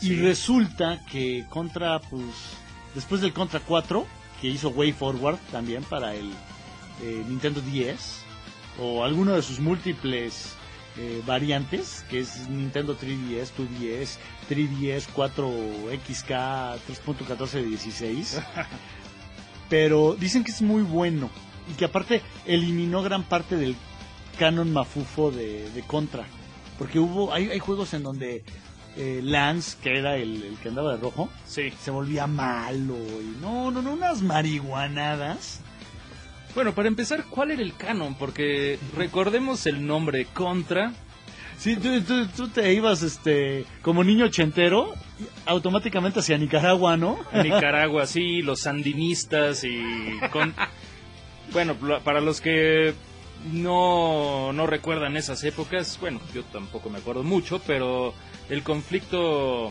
[0.00, 2.22] Y resulta que Contra, pues,
[2.94, 4.06] después del Contra 4,
[4.40, 6.30] que hizo Way Forward también para el
[7.02, 8.20] eh, Nintendo 10,
[8.80, 10.54] o alguno de sus múltiples
[10.98, 14.16] eh, variantes, que es Nintendo 3DS, 2DS,
[14.50, 18.40] 3DS, 4XK, 3.14 de 16.
[19.68, 21.30] Pero dicen que es muy bueno
[21.70, 23.76] y que aparte eliminó gran parte del
[24.38, 26.24] canon mafufo de, de Contra.
[26.78, 28.44] Porque hubo, hay, hay juegos en donde
[28.96, 31.72] eh, Lance, que era el, el que andaba de rojo, Sí.
[31.82, 35.60] se volvía malo y no, no, no, unas marihuanadas.
[36.54, 38.14] Bueno, para empezar, ¿cuál era el canon?
[38.14, 40.92] Porque recordemos el nombre Contra.
[41.58, 44.94] Sí, tú, tú- tú te ibas este como niño ochentero
[45.46, 47.18] automáticamente hacia Nicaragua, ¿no?
[47.42, 49.80] Nicaragua, sí, los sandinistas y
[50.32, 50.54] con...
[51.52, 52.94] Bueno, para los que
[53.52, 58.12] no, no recuerdan esas épocas, bueno, yo tampoco me acuerdo mucho, pero
[58.50, 59.70] el conflicto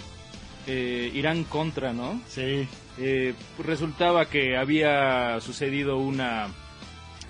[0.65, 2.19] eh, Irán contra, ¿no?
[2.27, 2.67] Sí.
[2.97, 6.47] Eh, resultaba que había sucedido una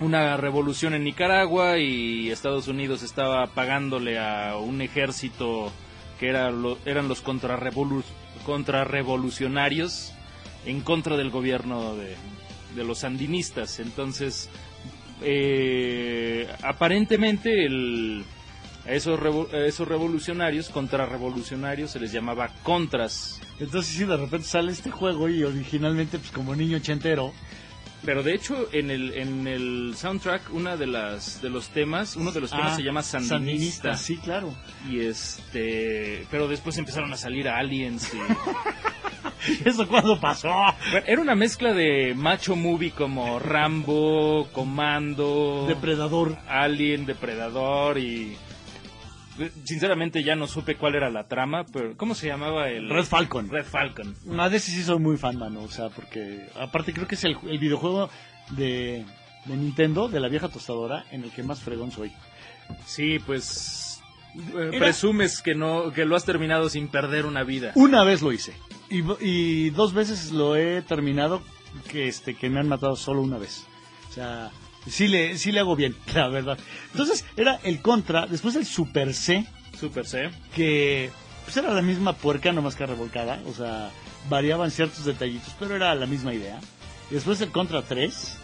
[0.00, 5.72] una revolución en Nicaragua y Estados Unidos estaba pagándole a un ejército
[6.20, 6.52] que era
[6.84, 8.04] eran los contrarrevolu-
[8.46, 10.12] contrarrevolucionarios
[10.66, 12.14] en contra del gobierno de,
[12.76, 13.80] de los sandinistas.
[13.80, 14.48] Entonces,
[15.22, 18.24] eh, aparentemente el,
[18.86, 19.18] a esos,
[19.52, 23.40] esos revolucionarios, contrarrevolucionarios, se les llamaba contras.
[23.60, 27.32] Entonces sí, de repente sale este juego y originalmente pues como niño ochentero.
[28.04, 32.30] Pero de hecho, en el, en el soundtrack, una de las de los temas, uno
[32.32, 33.96] de los temas Ah, se llama Sandinista.
[33.96, 34.54] Sí, claro.
[34.88, 38.12] Y este, pero después empezaron a salir aliens.
[38.14, 38.18] y-
[39.68, 40.50] ¿Eso cuándo pasó?
[41.06, 46.36] Era una mezcla de macho movie como Rambo, Comando, Depredador.
[46.48, 48.36] Alien, Depredador y
[49.64, 53.48] sinceramente ya no supe cuál era la trama, pero ¿cómo se llamaba el Red Falcon.
[53.48, 54.14] Red Falcon.
[54.24, 55.62] No, de ese sí soy muy fan, mano.
[55.62, 58.10] O sea, porque aparte creo que es el, el videojuego
[58.50, 59.04] de,
[59.46, 62.12] de Nintendo, de la vieja tostadora, en el que más fregón soy.
[62.86, 64.00] Sí, pues
[64.36, 67.72] eh, Era- presumes que no que lo has terminado sin perder una vida.
[67.74, 68.54] Una vez lo hice.
[68.90, 71.42] Y, y dos veces lo he terminado
[71.90, 73.66] que, este, que me han matado solo una vez.
[74.08, 74.50] O sea,
[74.86, 76.58] sí le, sí le hago bien, la verdad.
[76.92, 79.46] Entonces, era el Contra, después el Super C,
[79.78, 80.30] Super C.
[80.54, 81.10] que
[81.44, 83.40] pues era la misma puerca, nomás que revolcada.
[83.46, 83.90] O sea,
[84.28, 86.60] variaban ciertos detallitos, pero era la misma idea.
[87.10, 88.36] Y después el Contra 3,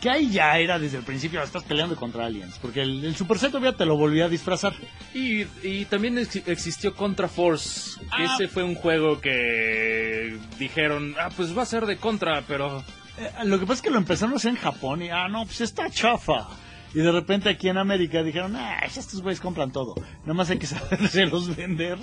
[0.00, 2.58] que ahí ya era desde el principio, estás peleando contra aliens.
[2.60, 4.74] Porque el, el Super C todavía te lo volvía a disfrazar.
[5.14, 8.34] Y, y también ex- existió Contra Force, que Ah.
[8.34, 12.82] ese fue un juego que dijeron, ah, pues va a ser de Contra, pero
[13.18, 15.44] Eh, lo que pasa es que lo empezaron a hacer en Japón y, ah, no,
[15.44, 16.48] pues está chafa.
[16.94, 19.94] Y de repente aquí en América dijeron, ah, estos güeyes compran todo.
[20.22, 21.98] Nada más hay que sabérselos vender.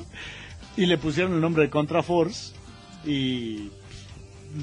[0.77, 2.53] Y le pusieron el nombre de Contra Force.
[3.05, 3.71] Y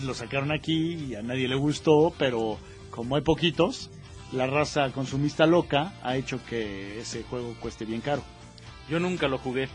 [0.05, 2.59] lo sacaron aquí y a nadie le gustó, pero
[2.91, 3.91] como hay poquitos,
[4.33, 8.22] la raza consumista loca ha hecho que ese juego cueste bien caro.
[8.89, 9.68] yo nunca lo jugué.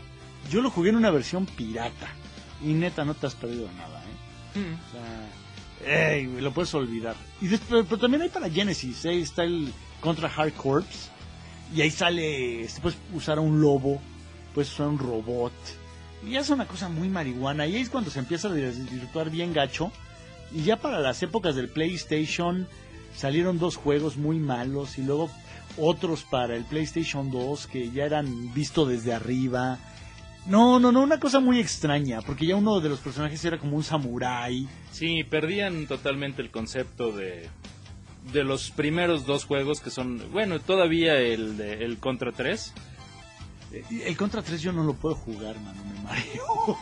[0.50, 2.08] Yo lo jugué en una versión pirata.
[2.62, 4.58] Y neta, no te has perdido nada, ¿eh?
[4.58, 4.74] Mm.
[4.74, 5.28] O sea,
[5.86, 7.16] ey, lo puedes olvidar.
[7.40, 11.10] Y después, pero también hay para Genesis, ahí está el Contra Hard Corps.
[11.74, 14.00] Y ahí sale, este, puedes usar a un lobo,
[14.54, 15.52] puedes usar un robot.
[16.26, 17.66] Y ya es una cosa muy marihuana.
[17.66, 19.92] Y ahí es cuando se empieza a desvirtuar bien gacho.
[20.52, 22.66] Y ya para las épocas del PlayStation
[23.16, 25.30] salieron dos juegos muy malos y luego
[25.76, 29.78] otros para el PlayStation 2 que ya eran visto desde arriba.
[30.48, 33.76] No, no, no, una cosa muy extraña, porque ya uno de los personajes era como
[33.76, 34.66] un samurái.
[34.90, 37.50] Sí, perdían totalmente el concepto de,
[38.32, 42.72] de los primeros dos juegos que son, bueno, todavía el, de, el Contra 3.
[43.90, 46.78] El Contra 3 yo no lo puedo jugar, mano, me mareo.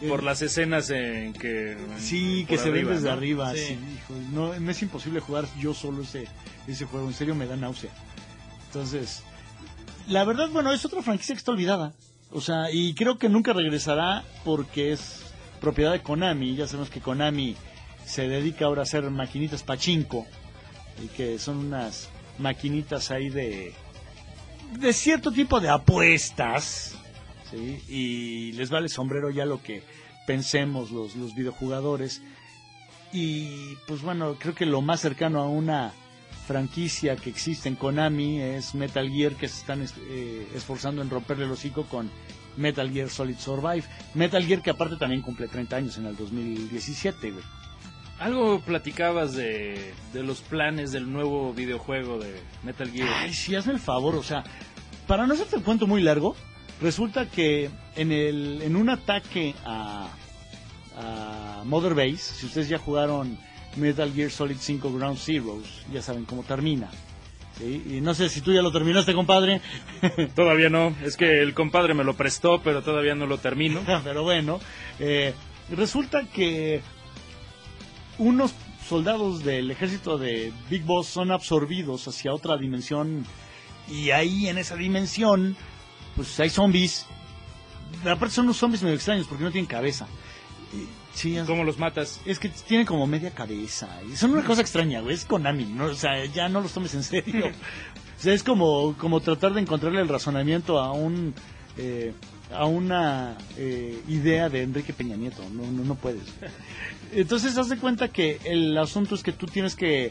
[0.08, 1.76] Por las escenas en que...
[1.98, 3.12] Sí, que se ven desde ¿no?
[3.12, 3.52] arriba.
[3.52, 3.60] Sí.
[3.66, 6.26] Sí, hijo, no, me es imposible jugar yo solo ese,
[6.66, 7.06] ese juego.
[7.06, 7.90] En serio me da náusea.
[8.66, 9.22] Entonces,
[10.08, 11.94] la verdad, bueno, es otra franquicia que está olvidada.
[12.34, 15.22] O sea, y creo que nunca regresará porque es
[15.60, 16.56] propiedad de Konami.
[16.56, 17.54] Ya sabemos que Konami
[18.04, 20.26] se dedica ahora a hacer maquinitas pachinko.
[21.02, 22.08] Y que son unas
[22.38, 23.72] maquinitas ahí de,
[24.80, 26.96] de cierto tipo de apuestas.
[27.52, 27.80] ¿sí?
[27.88, 29.84] Y les vale sombrero ya lo que
[30.26, 32.20] pensemos los, los videojugadores.
[33.12, 35.92] Y pues bueno, creo que lo más cercano a una
[36.46, 41.10] franquicia que existe en Konami es Metal Gear, que se están es- eh, esforzando en
[41.10, 42.10] romperle el hocico con
[42.56, 43.84] Metal Gear Solid Survive.
[44.14, 47.44] Metal Gear que aparte también cumple 30 años en el 2017, güey.
[48.20, 52.32] Algo platicabas de, de los planes del nuevo videojuego de
[52.62, 53.08] Metal Gear.
[53.12, 54.44] Ay, sí, hazme el favor, o sea,
[55.08, 56.36] para no hacerte el cuento muy largo,
[56.80, 60.08] resulta que en, el, en un ataque a,
[60.96, 63.36] a Mother Base, si ustedes ya jugaron
[63.76, 66.90] Metal Gear Solid 5 Ground Zeroes, ya saben cómo termina.
[67.58, 67.82] ¿sí?
[67.88, 69.60] Y no sé si tú ya lo terminaste, compadre,
[70.34, 73.80] Todavía no, es que el compadre me lo prestó, pero todavía no lo termino.
[74.04, 74.60] pero bueno,
[74.98, 75.34] eh,
[75.70, 76.82] resulta que
[78.18, 78.54] unos
[78.88, 83.24] soldados del ejército de Big Boss son absorbidos hacia otra dimensión
[83.88, 85.56] y ahí en esa dimensión
[86.16, 87.06] pues hay zombies.
[88.02, 90.06] Aparte son unos zombies medio extraños porque no tienen cabeza.
[90.72, 92.20] Y- Sí, ¿Cómo los matas?
[92.26, 93.88] es que tienen como media cabeza.
[94.10, 95.14] Y son una cosa extraña, güey.
[95.14, 95.86] Es Konami, ¿no?
[95.86, 97.50] O sea, ya no los tomes en serio.
[98.16, 101.34] O sea, es como, como tratar de encontrarle el razonamiento a un
[101.76, 102.14] eh,
[102.52, 105.42] a una eh, idea de Enrique Peña Nieto.
[105.50, 106.22] No, no, no puedes.
[107.12, 110.10] Entonces, haz de cuenta que el asunto es que tú tienes que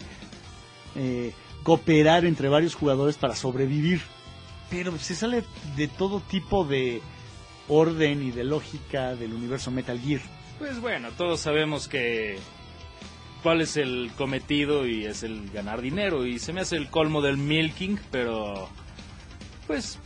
[0.95, 1.33] eh,
[1.63, 4.01] cooperar entre varios jugadores para sobrevivir.
[4.69, 5.43] Pero se sale
[5.77, 7.01] de todo tipo de
[7.67, 10.21] orden y de lógica del universo Metal Gear.
[10.63, 12.37] Pues bueno, todos sabemos que
[13.43, 17.21] cuál es el cometido y es el ganar dinero y se me hace el colmo
[17.21, 18.69] del milking, pero
[19.67, 19.99] pues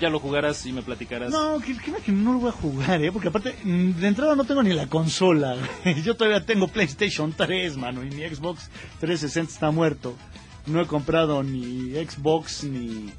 [0.00, 1.30] ya lo jugarás y me platicarás.
[1.30, 3.12] No, que, que, no lo voy a jugar, ¿eh?
[3.12, 5.54] Porque aparte, mm, de entrada no tengo ni la consola.
[6.02, 8.70] Yo todavía tengo PlayStation 3, mano, y mi Xbox
[9.00, 10.16] 360 está muerto.
[10.64, 13.10] No he comprado ni Xbox ni,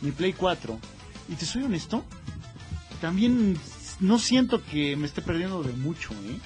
[0.00, 0.78] ni Play 4.
[1.28, 2.06] Y te soy honesto,
[3.02, 3.58] también
[4.00, 6.38] no siento que me esté perdiendo de mucho, ¿eh?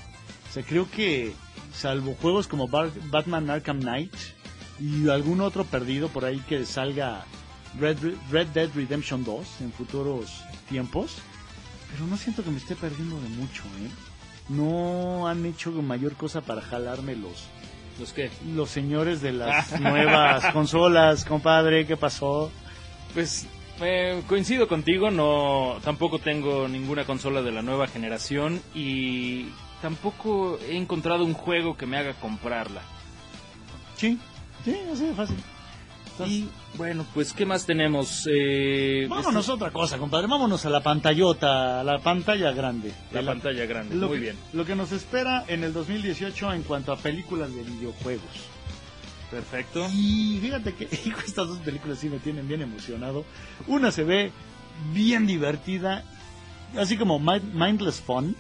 [0.49, 1.33] O sea, creo que,
[1.75, 4.15] salvo juegos como Batman Arkham Knight
[4.81, 7.25] y algún otro perdido por ahí que salga
[7.79, 7.99] Red,
[8.31, 11.17] Red Dead Redemption 2 en futuros tiempos,
[11.91, 13.91] pero no siento que me esté perdiendo de mucho, ¿eh?
[14.49, 17.45] No han hecho mayor cosa para jalarme los,
[17.99, 18.31] ¿Los qué?
[18.55, 22.51] los señores de las nuevas consolas, compadre, ¿qué pasó?
[23.15, 23.47] Pues
[23.81, 29.47] eh, coincido contigo, no tampoco tengo ninguna consola de la nueva generación y
[29.81, 32.83] tampoco he encontrado un juego que me haga comprarla.
[33.97, 34.19] Sí,
[34.65, 35.37] sí, así de fácil.
[36.27, 38.29] Y bueno, pues ¿qué más tenemos?
[38.31, 42.89] Eh, Vámonos a otra cosa, compadre, vámonos a la pantallota, a la pantalla grande.
[42.91, 44.37] este- la pantalla grande, muy que- bien.
[44.53, 48.23] Lo que nos espera en el 2018 en cuanto a películas de videojuegos.
[49.33, 49.89] Perfecto.
[49.93, 53.25] Y fíjate que hijo, estas dos películas sí me tienen bien emocionado.
[53.67, 54.31] Una se ve
[54.93, 56.05] bien divertida,
[56.79, 58.37] así como Mind- Mindless Fun.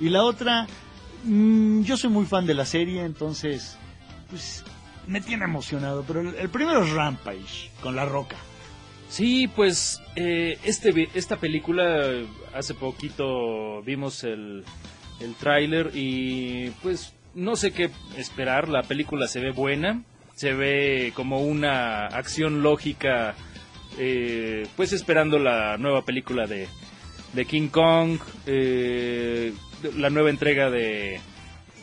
[0.00, 0.66] Y la otra,
[1.24, 3.76] mm, yo soy muy fan de la serie, entonces,
[4.30, 4.64] pues
[5.06, 6.04] me tiene emocionado.
[6.06, 8.36] Pero el, el primero es Rampage, con La Roca.
[9.10, 12.00] Sí, pues eh, este, vi- esta película
[12.54, 14.64] hace poquito vimos el,
[15.20, 18.68] el tráiler y pues no sé qué esperar.
[18.68, 20.02] La película se ve buena,
[20.40, 23.34] se ve como una acción lógica,
[23.98, 26.66] eh, pues esperando la nueva película de,
[27.34, 29.52] de King Kong, eh,
[29.98, 31.20] la nueva entrega de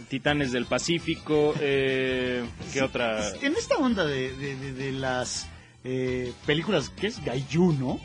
[0.10, 2.44] Titanes del Pacífico, eh,
[2.74, 3.20] ¿qué otra?
[3.44, 5.48] En esta onda de, de- de- de las
[5.84, 7.24] eh, películas, ¿qué es?
[7.24, 8.00] Gaiju, ¿no?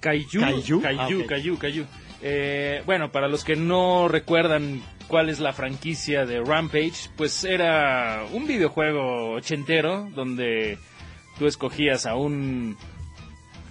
[0.00, 0.40] Kaiju.
[0.40, 0.80] Kaiju.
[0.82, 1.26] Kaiju, Ah, ok.
[1.26, 1.84] Kaiju, Kaiju.
[2.22, 8.24] Eh, bueno, para los que no recuerdan cuál es la franquicia de Rampage, pues era
[8.32, 10.78] un videojuego ochentero donde
[11.38, 12.76] tú escogías a un,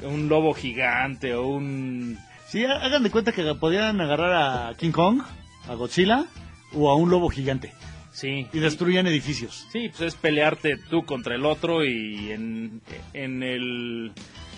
[0.04, 2.18] un lobo gigante o un...
[2.48, 4.34] Sí, hagan de cuenta que podían agarrar
[4.70, 5.22] a King Kong,
[5.68, 6.26] a Godzilla
[6.74, 7.74] o a un lobo gigante
[8.16, 9.68] Sí, y destruían edificios.
[9.74, 12.82] Sí, pues es pelearte tú contra el otro y en,
[13.12, 14.14] en el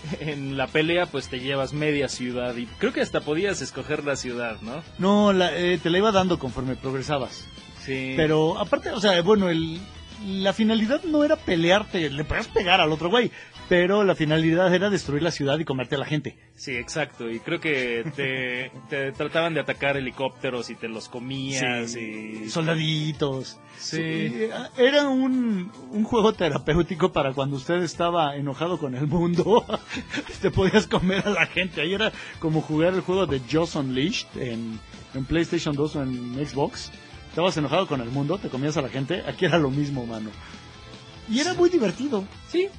[0.20, 4.16] en la pelea pues te llevas media ciudad y creo que hasta podías escoger la
[4.16, 4.84] ciudad, ¿no?
[4.98, 7.46] No, la, eh, te la iba dando conforme progresabas.
[7.84, 8.14] Sí.
[8.16, 9.80] Pero aparte, o sea, bueno, el,
[10.26, 13.32] la finalidad no era pelearte, le podías pegar al otro güey,
[13.70, 16.38] pero la finalidad era destruir la ciudad y comerte a la gente.
[16.56, 17.30] Sí, exacto.
[17.30, 22.50] Y creo que te, te trataban de atacar helicópteros y te los comías y...
[22.50, 23.60] Soldaditos.
[23.78, 24.50] Sí.
[24.78, 29.66] Era un, un juego terapéutico para cuando usted estaba enojado con el mundo.
[30.42, 31.82] te podías comer a la gente.
[31.82, 34.80] Ahí era como jugar el juego de Joss Unleashed en,
[35.14, 36.92] en PlayStation 2 o en Xbox.
[37.30, 39.24] Estabas enojado con el mundo, te comías a la gente.
[39.28, 40.32] Aquí era lo mismo, mano.
[41.30, 42.24] Y era muy divertido.
[42.50, 42.70] Sí.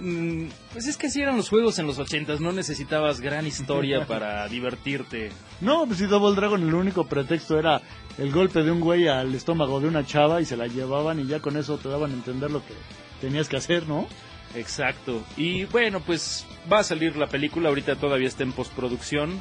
[0.00, 4.04] Mm, Pues es que así eran los juegos en los ochentas, no necesitabas gran historia
[4.06, 5.30] para divertirte.
[5.60, 7.80] No, pues si Double Dragon el único pretexto era
[8.18, 11.26] el golpe de un güey al estómago de una chava y se la llevaban y
[11.26, 12.74] ya con eso te daban a entender lo que
[13.20, 14.06] tenías que hacer, ¿no?
[14.54, 15.22] Exacto.
[15.36, 19.40] Y bueno, pues va a salir la película, ahorita todavía está en postproducción.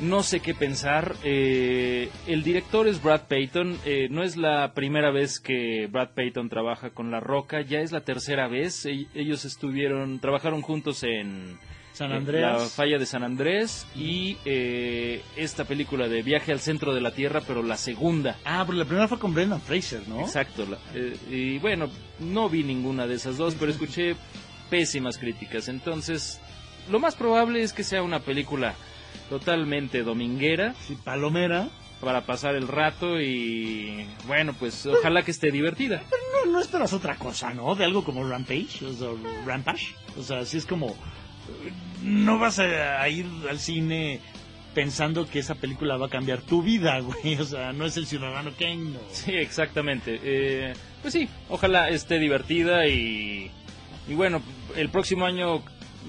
[0.00, 1.16] No sé qué pensar.
[1.24, 3.78] Eh, el director es Brad Payton.
[3.84, 7.90] Eh, no es la primera vez que Brad Payton trabaja con La Roca, ya es
[7.90, 8.86] la tercera vez.
[8.86, 11.58] E- ellos estuvieron, trabajaron juntos en
[11.92, 12.62] San eh, Andreas.
[12.62, 17.10] La falla de San Andrés y eh, esta película de Viaje al centro de la
[17.10, 18.36] Tierra, pero la segunda.
[18.44, 20.20] Ah, pero la primera fue con Brendan Fraser, ¿no?
[20.20, 20.64] Exacto.
[20.64, 21.90] la- eh, y bueno,
[22.20, 24.14] no vi ninguna de esas dos, pero escuché
[24.70, 25.66] pésimas críticas.
[25.66, 26.40] Entonces,
[26.88, 28.74] lo más probable es que sea una película
[29.28, 31.68] totalmente dominguera Sí, Palomera.
[32.00, 36.02] para pasar el rato y bueno, pues ojalá que esté divertida.
[36.44, 37.74] No, no esperas otra cosa, ¿no?
[37.74, 39.08] De algo como Rampage, o sea,
[39.46, 39.94] Rampage.
[40.18, 40.96] O sea, así es como...
[42.02, 44.20] No vas a, a ir al cine
[44.74, 47.36] pensando que esa película va a cambiar tu vida, güey.
[47.40, 49.00] O sea, no es el Ciudadano Kane, no.
[49.10, 50.20] Sí, exactamente.
[50.22, 50.72] Eh,
[51.02, 53.50] pues sí, ojalá esté divertida y,
[54.08, 54.42] y bueno,
[54.76, 55.62] el próximo año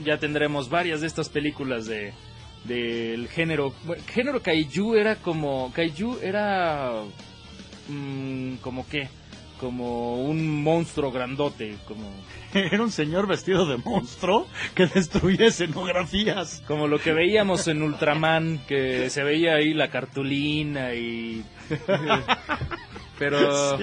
[0.03, 2.13] ya tendremos varias de estas películas de
[2.65, 3.73] del género.
[3.83, 7.03] Bueno, género kaiju era como kaiju era
[7.87, 9.09] mm, como qué
[9.59, 12.09] como un monstruo grandote como
[12.53, 16.63] Era un señor vestido de monstruo que destruía escenografías.
[16.65, 21.43] como lo que veíamos en Ultraman que se veía ahí la cartulina y
[23.19, 23.77] pero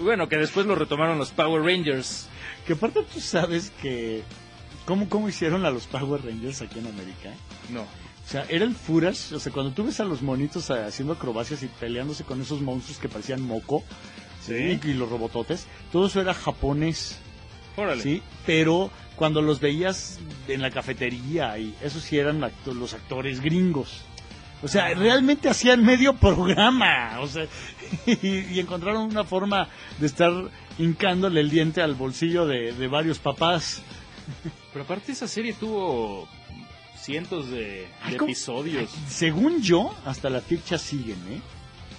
[0.00, 2.28] bueno que después lo retomaron los Power Rangers.
[2.66, 4.22] Que aparte tú sabes que...
[4.88, 7.30] ¿Cómo, cómo hicieron a los Power Rangers aquí en América?
[7.68, 10.82] no O sea, era el footage, o sea, cuando tú ves a los monitos eh,
[10.82, 13.84] haciendo acrobacias y peleándose con esos monstruos que parecían moco,
[14.46, 14.80] Sí.
[14.82, 17.18] y los robototes, todo eso era japonés,
[17.76, 18.22] órale ¿sí?
[18.46, 24.04] Pero cuando los veías en la cafetería, y esos sí eran acto- los actores gringos.
[24.62, 27.44] O sea, realmente hacían medio programa, o sea,
[28.06, 29.68] y, y encontraron una forma
[29.98, 30.32] de estar
[30.78, 33.82] hincándole el diente al bolsillo de, de varios papás.
[34.72, 36.28] Pero aparte esa serie tuvo
[37.00, 38.30] cientos de, Ay, de ¿cómo?
[38.30, 38.90] episodios.
[39.08, 41.40] Según yo, hasta la fecha siguen, ¿eh?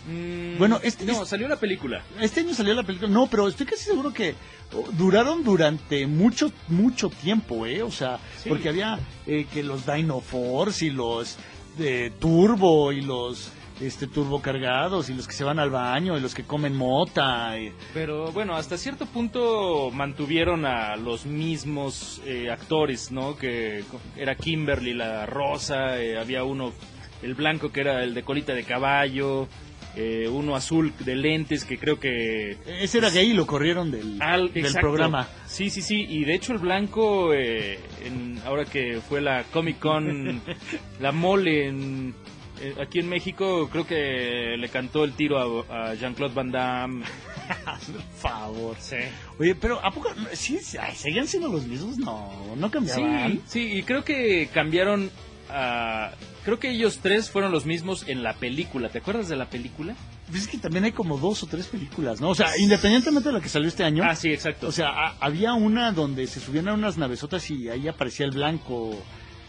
[0.08, 2.04] Mm, Bueno, este- no, salió la película.
[2.20, 3.10] Este año salió la película.
[3.10, 4.36] No, pero estoy casi seguro que
[4.74, 7.82] oh, duraron durante mucho, mucho tiempo, ¿eh?
[7.84, 8.50] O sea, Sí.
[8.50, 11.38] porque había eh, que los Dino Force y los
[11.78, 16.22] de Turbo y los este turbo cargados y los que se van al baño y
[16.22, 17.58] los que comen mota.
[17.60, 23.38] y- Pero bueno, hasta cierto punto mantuvieron a los mismos eh, actores, ¿no?
[23.38, 23.84] Que
[24.18, 26.74] era Kimberly la rosa, eh, había uno,
[27.22, 29.48] el blanco que era el de colita de caballo,
[29.96, 34.22] eh, uno azul de lentes que creo que Ese era gay y lo corrieron del,
[34.22, 35.28] Al, del programa.
[35.48, 36.06] Sí, sí, sí.
[36.08, 40.42] Y de hecho el blanco, eh, en- ahora que fue la Comic Con,
[41.00, 42.14] la mole en,
[42.62, 47.06] eh, aquí en México, creo que le cantó el tiro a, a Jean-Claude Van Damme.
[47.92, 48.78] Por favor.
[48.80, 48.98] Sí.
[49.40, 50.10] Oye, pero ¿a poco?
[50.34, 51.98] ¿Sí, ay, ¿Seguían siendo los mismos?
[51.98, 53.42] No, no Sí, cambiaban.
[53.48, 55.10] sí, y creo que cambiaron
[55.50, 56.12] a...
[56.46, 58.90] Creo que ellos tres fueron los mismos en la película.
[58.90, 59.96] ¿Te acuerdas de la película?
[60.30, 62.30] Pues es que también hay como dos o tres películas, ¿no?
[62.30, 64.04] O sea, independientemente de la que salió este año.
[64.06, 64.68] Ah, sí, exacto.
[64.68, 68.32] O sea, a- había una donde se subían a unas navesotas y ahí aparecía el
[68.32, 68.96] blanco.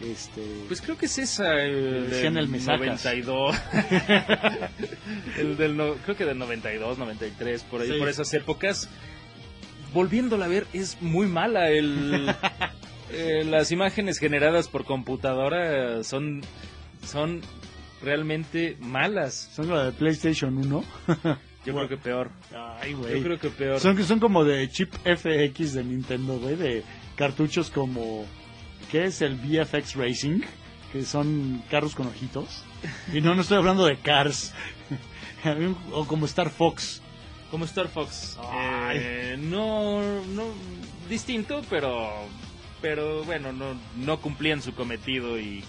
[0.01, 0.43] Este.
[0.67, 2.79] Pues creo que es esa, el Decían del el Mesacas.
[3.05, 3.57] 92.
[5.39, 7.99] el del no- creo que del 92, 93, por ahí, Sí.
[7.99, 8.89] por esas épocas.
[9.93, 11.69] Volviéndola a ver, es muy mala.
[11.71, 12.33] El,
[13.13, 16.43] eh, las imágenes generadas por computadora son,
[17.05, 17.41] son
[18.03, 19.51] realmente malas.
[19.55, 20.85] son la de PlayStation 1.
[21.67, 22.31] Yo creo que peor.
[22.81, 23.23] Ay, Yo güey.
[23.23, 23.81] creo que peor.
[23.81, 26.83] Son, son como de chip FX de Nintendo, güey, de
[27.17, 28.25] cartuchos como.
[28.91, 30.41] ¿Qué es el VFX Racing?
[30.93, 32.65] Que son carros con ojitos.
[33.13, 34.53] Y no, no estoy hablando de Cars.
[35.93, 37.01] o como Star Fox.
[37.51, 38.37] Como Star Fox.
[38.93, 40.45] Eh, no, no,
[41.09, 42.11] distinto, pero
[42.81, 45.65] pero bueno, no, no cumplían su cometido y, y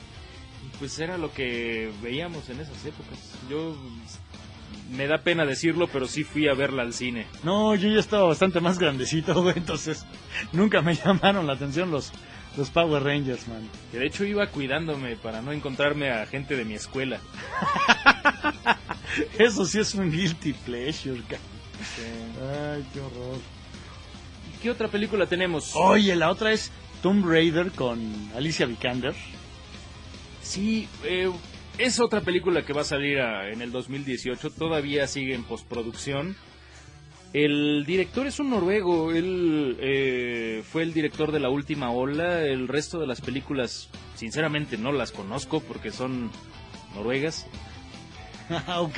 [0.80, 3.20] pues era lo que veíamos en esas épocas.
[3.50, 3.76] Yo
[4.92, 7.28] me da pena decirlo, pero sí fui a verla al cine.
[7.44, 10.06] No, yo ya estaba bastante más grandecito, güey, entonces
[10.54, 12.12] nunca me llamaron la atención los,
[12.58, 13.68] los Power Rangers, man.
[13.91, 17.20] Que de hecho iba cuidándome para no encontrarme a gente de mi escuela.
[19.38, 21.38] Eso sí es un guilty pleasure, ca-
[21.95, 22.04] Sí.
[22.41, 23.38] Ay, qué horror.
[24.62, 25.72] ¿Qué otra película tenemos?
[25.76, 26.72] Oye, la otra es
[27.02, 27.99] Tomb Raider con
[28.36, 29.16] Alicia Vikander.
[30.43, 31.32] Sí, eh,
[31.80, 36.36] es otra película que va a salir a- en el 2018, todavía sigue en postproducción.
[37.34, 42.68] El director es un noruego, él eh, fue el director de La Última Ola, el
[42.68, 46.30] resto de las películas sinceramente no las conozco porque son
[46.96, 47.48] noruegas.
[48.78, 48.98] Ok.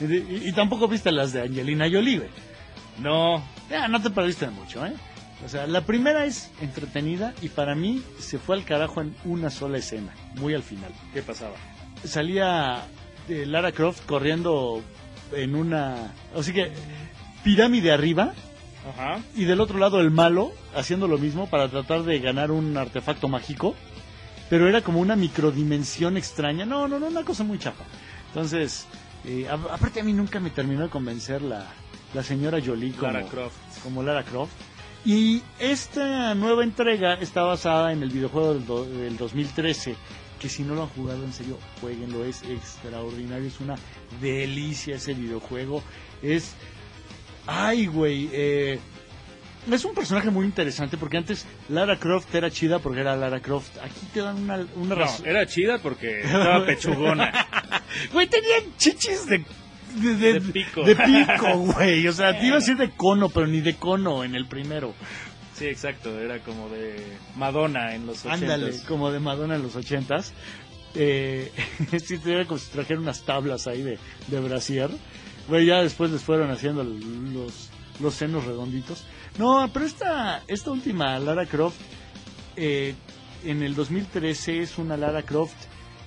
[0.00, 2.22] Y, y tampoco viste las de Angelina Jolie.
[3.00, 4.92] No, Ya, no te perdiste mucho, ¿eh?
[5.44, 9.50] O sea, la primera es entretenida y para mí se fue al carajo en una
[9.50, 10.92] sola escena, muy al final.
[11.12, 11.56] ¿qué pasaba?
[12.04, 12.84] Salía
[13.28, 14.82] eh, Lara Croft corriendo
[15.32, 16.14] en una...
[16.40, 16.72] Sea que
[17.44, 18.32] pirámide arriba
[18.90, 19.20] Ajá.
[19.36, 23.28] y del otro lado el malo haciendo lo mismo para tratar de ganar un artefacto
[23.28, 23.74] mágico,
[24.50, 26.64] pero era como una microdimensión extraña.
[26.66, 27.84] No, no, no, una cosa muy chafa.
[28.28, 28.86] Entonces,
[29.24, 31.66] eh, a- aparte a mí nunca me terminó de convencer la,
[32.14, 33.56] la señora Jolie como Lara Croft.
[33.82, 34.52] como Lara Croft.
[35.06, 39.94] Y esta nueva entrega está basada en el videojuego del, do- del 2013,
[40.40, 43.76] que si no lo han jugado en serio, jueguenlo, es extraordinario, es una
[44.20, 45.82] delicia ese videojuego.
[46.22, 46.54] Es...
[47.46, 48.78] Ay, güey, eh,
[49.70, 53.76] es un personaje muy interesante porque antes Lara Croft era chida porque era Lara Croft.
[53.82, 55.26] Aquí te dan una, una No, razón.
[55.26, 57.32] era chida porque estaba pechugona.
[58.12, 59.44] Güey, tenían chichis de...
[59.94, 60.82] De, de- De pico.
[60.82, 62.08] de pico, güey.
[62.08, 64.92] O sea, te iba a decir de cono, pero ni de cono en el primero.
[65.56, 66.96] Sí, exacto, era como de
[67.36, 70.32] Madonna en los 80 Ándale, como de Madonna en los ochentas.
[70.96, 71.52] Eh,
[72.04, 74.90] sí, te era como si unas tablas ahí de, de brasier.
[75.48, 77.70] Güey, ya después les fueron haciendo los,
[78.00, 79.04] los senos redonditos.
[79.38, 81.76] No, pero esta, esta última Lara Croft,
[82.56, 82.94] eh,
[83.44, 85.56] en el 2013 es una Lara Croft,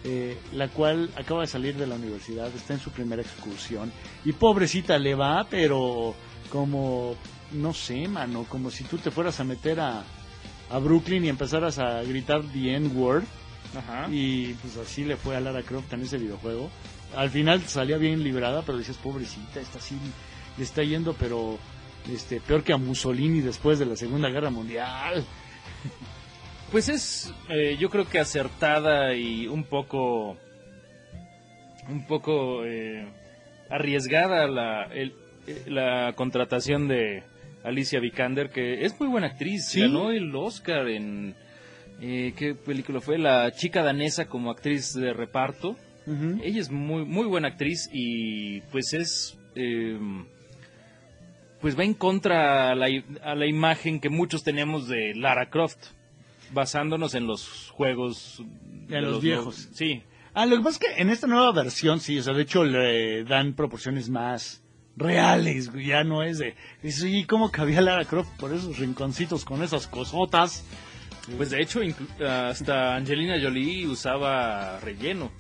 [0.04, 3.92] eh, la cual acaba de salir de la universidad, está en su primera excursión.
[4.26, 6.16] Y pobrecita le va, pero
[6.50, 7.16] como,
[7.52, 10.04] no sé, mano, como si tú te fueras a meter a,
[10.70, 13.24] a Brooklyn y empezaras a gritar The N-word.
[14.10, 16.70] Y pues así le fue a Lara Croft en ese videojuego.
[17.16, 19.98] Al final salía bien librada, pero dices, pobrecita, esta sí
[20.58, 21.58] le está yendo, pero
[22.12, 25.26] este peor que a Mussolini después de la Segunda Guerra Mundial.
[26.72, 30.38] Pues es, eh, yo creo que acertada y un poco,
[31.90, 33.08] un poco eh,
[33.70, 35.14] arriesgada la, el-
[35.48, 37.24] eh, la contratación de
[37.64, 39.68] Alicia Vikander, que es muy buena actriz.
[39.70, 39.80] Sí.
[39.82, 41.36] Ganó el Oscar en,
[42.02, 43.18] eh, ¿qué película fue?
[43.18, 45.78] La chica danesa como actriz de reparto.
[46.42, 49.38] Ella es muy, muy buena actriz y pues es...
[49.56, 50.00] eh,
[51.60, 52.88] pues va en contra a la,
[53.24, 55.88] a la imagen que muchos tenemos de Lara Croft,
[56.54, 58.44] basándonos en los juegos...
[58.88, 59.70] de los viejos.
[59.74, 60.04] Sí,
[60.40, 62.64] Ah, lo que pasa es que en esta nueva versión, sí, o sea, de hecho
[62.64, 64.62] le dan proporciones más
[64.96, 66.54] reales, ya no es de...
[66.84, 70.64] Dices, ¿y cómo cabía Lara Croft por esos rinconcitos con esas cosotas?
[71.36, 71.82] pues de hecho
[72.24, 75.32] hasta Angelina Jolie usaba relleno.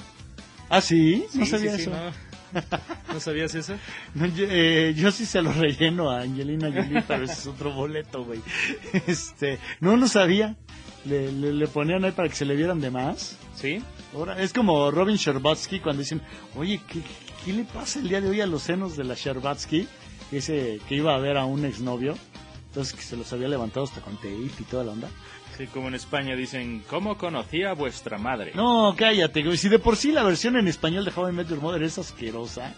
[0.69, 1.91] Ah, sí, no Sí, sabía sí, eso.
[1.91, 2.27] ¿no?
[3.13, 3.73] ¿No sabías eso?
[4.15, 7.71] No, yo, eh, yo sí se lo relleno a Angelina Jolie, pero ese es otro
[7.73, 8.41] boleto, güey.
[9.07, 10.55] Este, no, no sabía.
[11.05, 13.37] Le, le, le ponían ahí para que se le vieran de más.
[13.55, 13.81] Sí.
[14.13, 16.21] Ahora, es como Robin Sherbatsky cuando dicen,
[16.55, 16.99] oye, ¿qué,
[17.45, 19.87] ¿qué le pasa el día de hoy a los senos de la Sherbatsky?
[20.31, 22.17] Ese que iba a ver a un exnovio.
[22.67, 25.09] Entonces que se los había levantado hasta con tape y toda la onda.
[25.65, 28.51] Como en España dicen, ¿cómo conocía a vuestra madre?
[28.53, 29.57] No, cállate, güey.
[29.57, 31.97] Si de por sí la versión en español de How I Met Your Mother es
[31.97, 32.75] asquerosa.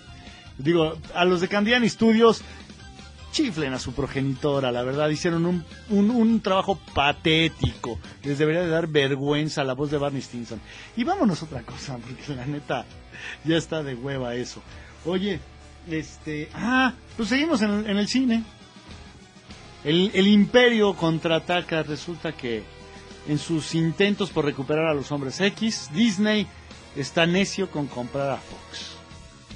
[0.58, 2.42] Digo, a los de Candiani Studios,
[3.32, 5.10] chiflen a su progenitora, la verdad.
[5.10, 8.00] Hicieron un, un, trabajo patético.
[8.24, 10.62] Les debería de dar vergüenza la voz de Barney Stinson.
[10.96, 12.86] Y vámonos a otra cosa, porque la neta
[13.44, 14.62] ya está de hueva eso.
[15.06, 15.40] Oye,
[15.90, 16.50] este...
[16.54, 18.44] Ah, pues seguimos en, en el cine.
[19.84, 21.84] El, el imperio contraataca.
[21.84, 22.64] Resulta que
[23.28, 26.48] en sus intentos por recuperar a los hombres X, Disney
[26.96, 28.98] está necio con comprar a Fox.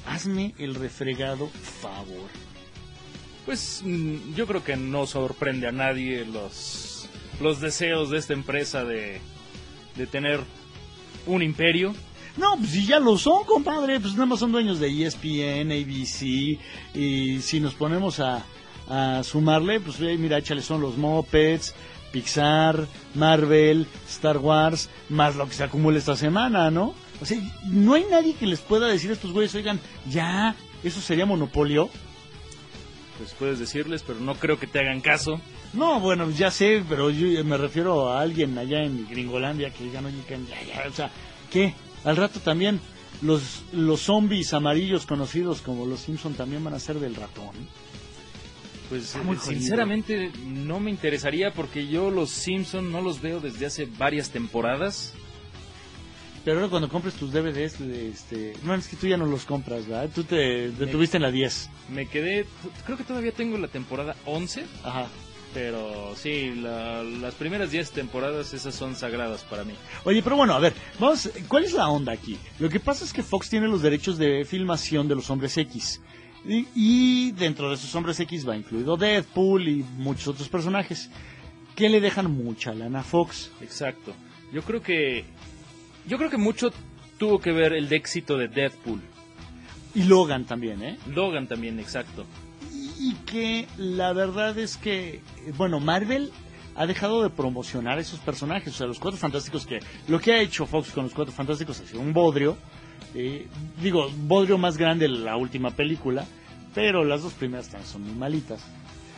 [0.05, 1.49] Hazme el refregado
[1.81, 2.29] favor.
[3.45, 7.09] Pues mm, yo creo que no sorprende a nadie los,
[7.41, 9.19] los deseos de esta empresa de,
[9.95, 10.39] de tener
[11.25, 11.93] un imperio.
[12.37, 16.57] No, pues si ya lo son, compadre, pues nada más son dueños de ESPN, ABC,
[16.95, 18.43] y si nos ponemos a,
[18.89, 21.73] a sumarle, pues eh, mira, échale son los Mopeds,
[22.11, 26.93] Pixar, Marvel, Star Wars, más lo que se acumula esta semana, ¿no?
[27.21, 29.79] O sea, no hay nadie que les pueda decir a estos güeyes, oigan,
[30.09, 31.89] ya, eso sería monopolio.
[33.17, 35.39] Pues puedes decirles, pero no creo que te hagan caso.
[35.73, 40.05] No, bueno, ya sé, pero yo me refiero a alguien allá en Gringolandia que digan,
[40.05, 41.09] oye, ya, ya, o sea,
[41.51, 41.73] ¿qué?
[42.03, 42.79] Al rato también
[43.21, 47.51] los, los zombies amarillos conocidos como los Simpson también van a ser del ratón.
[48.89, 53.85] Pues muy sinceramente no me interesaría porque yo los Simpson no los veo desde hace
[53.85, 55.13] varias temporadas.
[56.43, 59.87] Pero ahora cuando compres tus DVDs, este, no es que tú ya no los compras,
[59.87, 60.09] ¿verdad?
[60.13, 61.69] Tú te detuviste en la 10.
[61.89, 62.45] Me quedé,
[62.85, 64.65] creo que todavía tengo la temporada 11.
[64.83, 65.07] Ajá.
[65.53, 69.73] Pero sí, las primeras 10 temporadas esas son sagradas para mí.
[70.03, 72.37] Oye, pero bueno, a ver, vamos, ¿cuál es la onda aquí?
[72.59, 76.01] Lo que pasa es que Fox tiene los derechos de filmación de los hombres X.
[76.45, 81.09] Y, dentro de esos hombres X va incluido Deadpool y muchos otros personajes
[81.75, 83.51] que le dejan mucha lana a Fox.
[83.61, 84.13] Exacto.
[84.51, 85.25] Yo creo que
[86.05, 86.71] yo creo que mucho
[87.17, 89.01] tuvo que ver el éxito de Deadpool.
[89.95, 90.97] Y Logan también, ¿eh?
[91.07, 92.25] Logan también, exacto.
[92.99, 95.21] Y que la verdad es que,
[95.55, 96.31] bueno, Marvel
[96.75, 100.41] ha dejado de promocionar esos personajes, o sea, los Cuatro Fantásticos, que lo que ha
[100.41, 102.57] hecho Fox con los Cuatro Fantásticos ha sido un bodrio,
[103.15, 103.47] eh,
[103.81, 106.25] digo, bodrio más grande la última película,
[106.73, 108.61] pero las dos primeras también son muy malitas.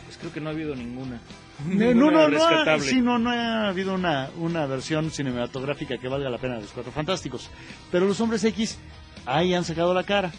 [0.05, 1.19] Pues creo que no ha habido ninguna.
[1.65, 6.09] No, no, no, no, ha, sí, no, no ha habido una, una versión cinematográfica que
[6.09, 7.49] valga la pena de los Cuatro Fantásticos.
[7.91, 8.77] Pero los Hombres X
[9.25, 10.31] ahí han sacado la cara.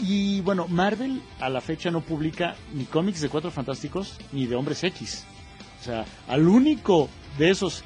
[0.00, 4.54] Y bueno, Marvel a la fecha no publica ni cómics de Cuatro Fantásticos ni de
[4.54, 5.24] Hombres X.
[5.80, 7.08] O sea, al único
[7.38, 7.82] de esos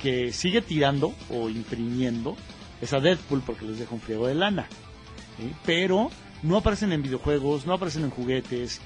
[0.00, 2.36] que sigue tirando o imprimiendo
[2.82, 4.66] es a Deadpool porque les deja un friego de lana.
[5.64, 6.10] Pero
[6.42, 8.80] no aparecen en videojuegos, no aparecen en juguetes.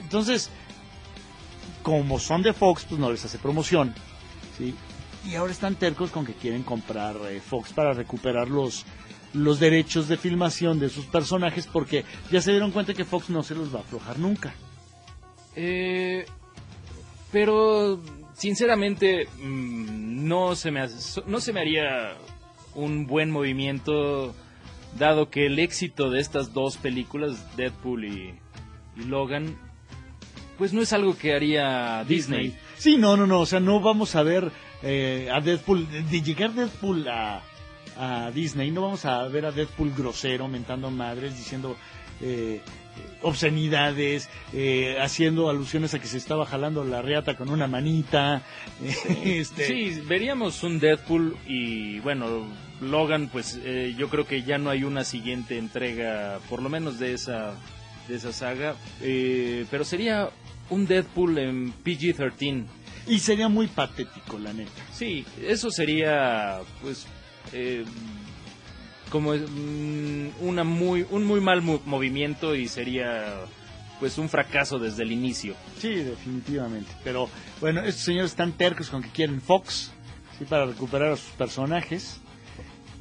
[0.00, 0.50] Entonces,
[1.82, 3.94] como son de Fox, pues no les hace promoción.
[4.56, 4.74] ¿sí?
[5.28, 8.86] Y ahora están tercos con que quieren comprar eh, Fox para recuperar los,
[9.34, 13.42] los derechos de filmación de sus personajes porque ya se dieron cuenta que Fox no
[13.42, 14.54] se los va a aflojar nunca.
[15.54, 16.24] Eh,
[17.30, 18.00] pero
[18.34, 20.86] sinceramente mm, no se me
[21.26, 22.16] no se me haría
[22.74, 24.34] un buen movimiento
[24.98, 28.34] dado que el éxito de estas dos películas, Deadpool y,
[29.06, 29.56] Logan,
[30.58, 32.54] pues no es algo que haría Disney.
[32.76, 34.50] Sí, no, no, no, o sea, no vamos a ver
[34.82, 37.42] eh, a Deadpool, de llegar Deadpool a,
[37.96, 41.76] a Disney, no vamos a ver a Deadpool grosero, mentando madres, diciendo
[42.20, 42.60] eh,
[43.22, 48.42] obscenidades, eh, haciendo alusiones a que se estaba jalando la reata con una manita.
[49.24, 49.66] este...
[49.66, 52.46] Sí, veríamos un Deadpool y bueno,
[52.80, 56.98] Logan, pues eh, yo creo que ya no hay una siguiente entrega, por lo menos
[56.98, 57.54] de esa,
[58.08, 60.30] de esa saga, eh, pero sería
[60.70, 62.64] un Deadpool en PG-13.
[63.06, 64.70] Y sería muy patético, la neta.
[64.92, 67.06] Sí, eso sería, pues,
[67.52, 67.84] eh,
[69.10, 73.34] como mm, una muy, un muy mal movimiento y sería,
[73.98, 75.54] pues, un fracaso desde el inicio.
[75.78, 76.90] Sí, definitivamente.
[77.04, 77.28] Pero,
[77.60, 79.92] bueno, estos señores están tercos con que quieren Fox,
[80.38, 80.44] ¿sí?
[80.44, 82.20] Para recuperar a sus personajes.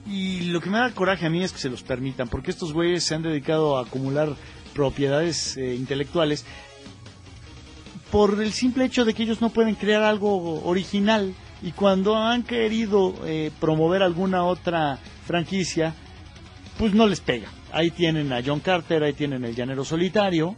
[0.08, 2.74] Y lo que me da coraje a mí es que se los permitan, porque estos
[2.74, 4.36] güeyes se han dedicado a acumular
[4.74, 6.46] propiedades eh, intelectuales
[8.12, 12.44] por el simple hecho de que ellos no pueden crear algo original y cuando han
[12.44, 15.00] querido eh, promover alguna otra
[15.30, 15.94] franquicia,
[16.78, 17.48] pues no les pega.
[17.72, 20.56] Ahí tienen a John Carter, ahí tienen el Llanero Solitario,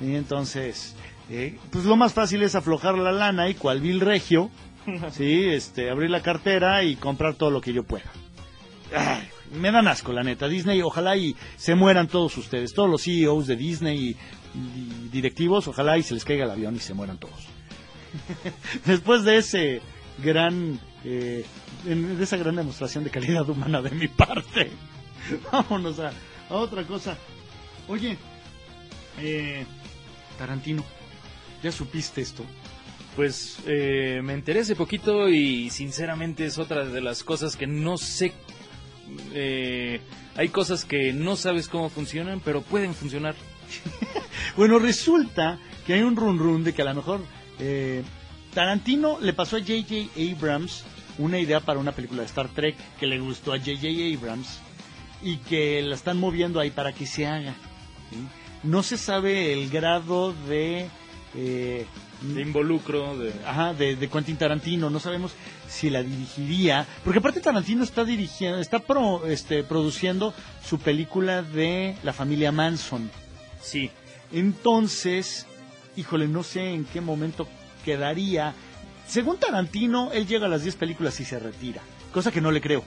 [0.00, 0.96] y entonces,
[1.28, 4.50] eh, pues lo más fácil es aflojar la lana y cual Bill Regio,
[5.12, 8.10] sí, este, abrir la cartera y comprar todo lo que yo pueda
[9.52, 10.48] me dan asco, la neta.
[10.48, 14.16] Disney, ojalá y se mueran todos ustedes, todos los CEOs de Disney
[14.54, 17.46] y, directivos, ojalá y se les caiga el avión y se mueran todos.
[18.86, 19.80] Después de ese
[20.22, 21.44] gran, eh,
[21.84, 24.70] de esa gran demostración de calidad humana de mi parte,
[25.52, 26.12] vámonos a,
[26.48, 27.16] otra cosa.
[27.88, 28.16] Oye,
[29.18, 29.64] eh,
[30.38, 30.84] Tarantino,
[31.62, 32.44] ¿ya supiste esto?
[33.16, 37.96] Pues eh, me enteré hace poquito y sinceramente es otra de las cosas que no
[37.96, 38.32] sé
[39.32, 40.00] eh,
[40.36, 43.34] hay cosas que no sabes cómo funcionan, pero pueden funcionar.
[44.56, 47.20] bueno, resulta que hay un run run de que a lo mejor
[47.58, 48.02] eh,
[48.54, 50.10] Tarantino le pasó a J.J.
[50.16, 50.84] Abrams
[51.20, 53.88] una idea para una película de Star Trek que le gustó a J.J.
[54.18, 54.58] Abrams
[55.22, 57.54] y que la están moviendo ahí para que se haga.
[58.62, 60.88] No se sabe el grado de
[61.34, 61.86] eh,
[62.22, 65.32] de involucro de ajá de, de, Quentin Tarantino no sabemos
[65.68, 71.96] si la dirigiría porque aparte Tarantino está dirigiendo está pro, este produciendo su película de
[72.02, 73.10] la familia Manson
[73.62, 73.90] sí
[74.32, 75.46] entonces
[75.96, 77.48] híjole no sé en qué momento
[77.84, 78.54] quedaría
[79.10, 81.82] según Tarantino, él llega a las 10 películas y se retira,
[82.12, 82.84] cosa que no le creo.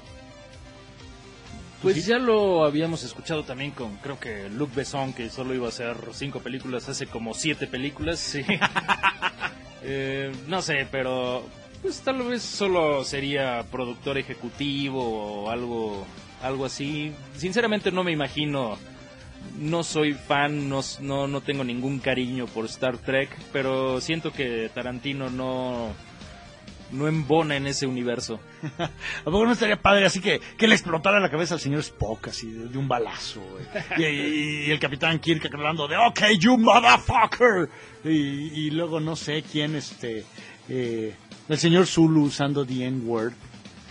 [1.82, 5.70] Pues ya lo habíamos escuchado también con, creo que Luc Besson, que solo iba a
[5.70, 8.44] hacer cinco películas, hace como siete películas, sí.
[9.86, 11.46] Eh, no sé, pero
[11.82, 16.08] pues tal vez solo sería productor ejecutivo o algo,
[16.42, 17.12] algo así.
[17.36, 18.78] Sinceramente no me imagino,
[19.60, 24.72] no soy fan, no, no, no tengo ningún cariño por Star Trek, pero siento que
[24.74, 25.90] Tarantino no
[26.94, 28.40] no embona en ese universo.
[28.78, 32.28] ¿A poco no estaría padre así que, que le explotara la cabeza al señor Spock
[32.30, 33.42] así de, un balazo?
[33.98, 37.70] Y, el capitán Kirk hablando de OK, you motherfucker.
[38.04, 40.26] Y, luego no sé quién, este,
[40.70, 41.16] eh,
[41.50, 43.34] el señor Zulu usando the N-word.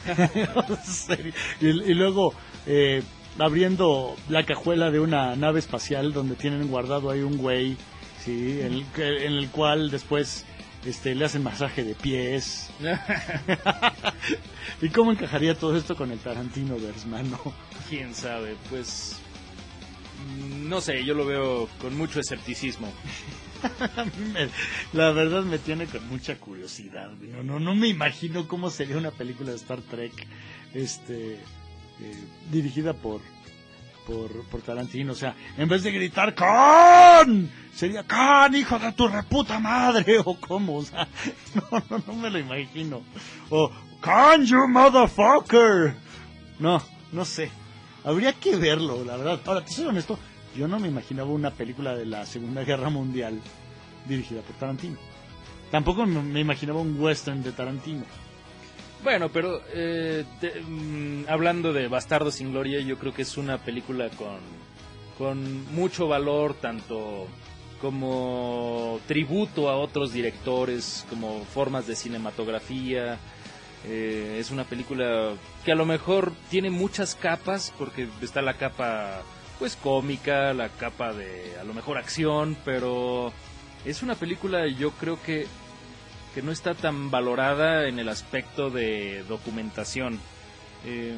[1.61, 2.34] y, luego
[2.66, 3.03] eh,
[3.38, 7.76] abriendo la cajuela de una nave espacial donde tienen guardado ahí un güey,
[8.24, 10.44] sí, en el cual después
[10.85, 12.70] este, le hacen masaje de pies.
[14.83, 16.76] ¿Y cómo encajaría todo esto con el Tarantino
[17.07, 17.39] mano?
[17.89, 19.16] Quién sabe, pues
[20.62, 22.93] no sé, yo lo veo con mucho escepticismo.
[24.93, 27.11] la verdad me tiene con mucha curiosidad.
[27.45, 30.12] No, no me imagino cómo sería una película de Star Trek,
[30.74, 31.39] este, eh,
[32.51, 33.20] dirigida por
[34.07, 35.12] por, por Tarantino.
[35.12, 37.50] O sea, en vez de gritar ¡Con!
[37.74, 40.18] Sería ¡Con, hijo de tu reputa madre!
[40.24, 41.09] O cómo, o sea,
[41.55, 43.03] no, no, no me lo imagino.
[43.50, 45.94] O ¡Con, you motherfucker!
[46.59, 46.82] No,
[47.12, 47.50] no sé.
[48.05, 49.40] Habría que verlo, la verdad.
[49.44, 50.18] Ahora, te soy honesto,
[50.57, 53.40] yo no me imaginaba una película de la Segunda Guerra Mundial
[54.07, 54.96] dirigida por Tarantino.
[55.70, 58.05] Tampoco me imaginaba un western de Tarantino.
[59.03, 60.24] Bueno, pero eh,
[60.68, 64.38] mm, hablando de Bastardo sin Gloria, yo creo que es una película con,
[65.18, 67.26] con mucho valor, tanto
[67.80, 73.18] como tributo a otros directores, como formas de cinematografía.
[73.84, 75.32] Eh, es una película
[75.64, 79.22] que a lo mejor tiene muchas capas, porque está la capa
[79.59, 83.32] pues cómica, la capa de a lo mejor acción, pero
[83.84, 85.46] es una película yo creo que
[86.35, 90.18] que no está tan valorada en el aspecto de documentación.
[90.85, 91.14] Eh...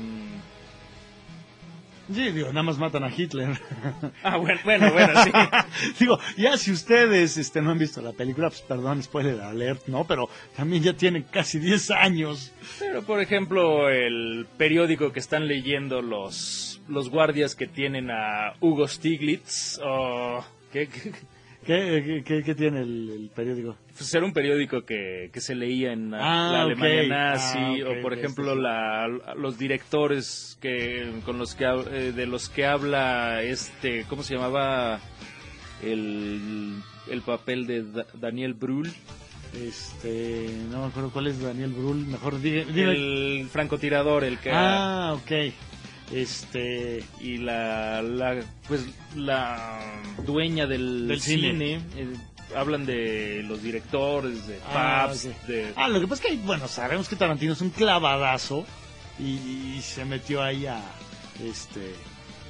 [2.12, 3.58] Sí, digo, nada más matan a Hitler.
[4.22, 5.30] Ah, bueno, bueno, bueno, sí.
[5.98, 10.04] digo, ya si ustedes este, no han visto la película, pues perdón, spoiler alert, ¿no?
[10.06, 12.52] Pero también ya tienen casi 10 años.
[12.78, 18.86] Pero, por ejemplo, el periódico que están leyendo los, los guardias que tienen a Hugo
[18.88, 20.44] Stiglitz, o...
[20.72, 21.12] ¿qué, ¿Qué,
[21.64, 23.76] qué, tiene el, periódico?
[23.96, 28.02] Pues era un periódico que, que se leía en la, ah, Alemania nazi, ah, o
[28.02, 34.04] por ejemplo la, los directores que con los que eh, de los que habla este,
[34.08, 35.00] ¿cómo se llamaba
[35.82, 36.74] el,
[37.10, 38.92] el papel de Daniel Brühl?
[39.54, 42.34] Este, no me acuerdo cuál es Daniel Brühl, mejor.
[42.44, 45.52] El francotirador, el que Ah, ok
[46.14, 48.86] este y la, la pues
[49.16, 49.80] la
[50.24, 52.14] dueña del, cine, eh,
[52.54, 55.12] hablan de los directores de ah,
[55.48, 58.64] de ah lo que pasa es que bueno sabemos que Tarantino es un clavadazo
[59.18, 60.80] y, se metió ahí a
[61.44, 61.94] este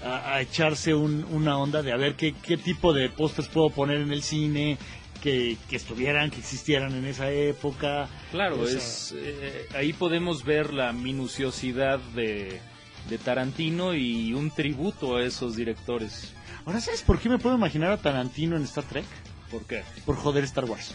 [0.05, 4.13] a, echarse una onda de a ver qué, qué tipo de postes puedo poner en
[4.13, 4.77] el cine
[5.23, 8.09] que, que, estuvieran, que existieran en esa época.
[8.31, 12.61] Claro, es eh, ahí podemos ver la minuciosidad de,
[13.09, 16.33] de Tarantino y un tributo a esos directores.
[16.65, 19.05] Ahora, ¿sabes por qué me puedo imaginar a Tarantino en Star Trek?
[19.51, 19.83] ¿Por qué?
[20.07, 20.95] Por joder Star Wars.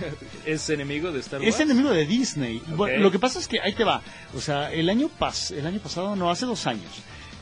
[0.46, 1.54] ¿Es enemigo de Star Wars?
[1.54, 2.62] Es enemigo de Disney.
[2.68, 4.02] lo que pasa es que ahí te va.
[4.34, 6.90] O sea, el año, pas el año pasado, no, hace dos años,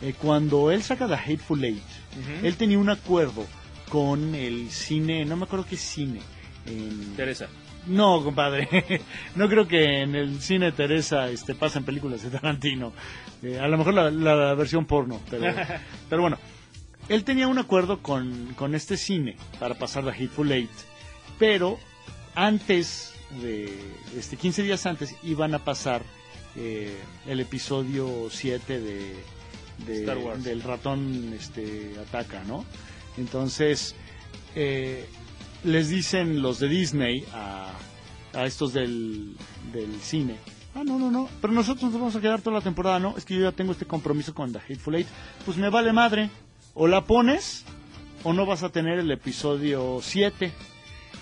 [0.02, 1.82] eh, cuando él saca The Hateful Eight,
[2.42, 3.46] él tenía un acuerdo
[3.88, 6.20] con el cine, no me acuerdo qué cine.
[6.66, 7.14] En...
[7.16, 7.48] Teresa.
[7.88, 8.68] No, compadre.
[9.34, 12.92] no creo que en el cine Teresa este, pasen películas de Tarantino.
[13.42, 15.52] Eh, a lo mejor la, versión porno, pero,
[16.08, 16.38] pero bueno.
[17.08, 20.70] Él tenía un acuerdo con, con este cine para pasar la Hateful Eight,
[21.38, 21.78] pero
[22.34, 23.72] antes de,
[24.16, 26.02] este, 15 días antes, iban a pasar
[26.56, 29.16] eh, el episodio 7 de,
[29.86, 32.64] del ratón este, ataca, ¿no?
[33.16, 33.94] Entonces,
[34.54, 35.06] eh,
[35.64, 37.72] les dicen los de Disney a,
[38.34, 39.36] a estos del,
[39.72, 40.36] del cine,
[40.74, 43.24] ah, no, no, no, pero nosotros nos vamos a quedar toda la temporada, no, es
[43.24, 45.08] que yo ya tengo este compromiso con The Hateful Eight,
[45.44, 46.30] pues me vale madre,
[46.74, 47.64] o la pones
[48.24, 50.52] o no vas a tener el episodio 7.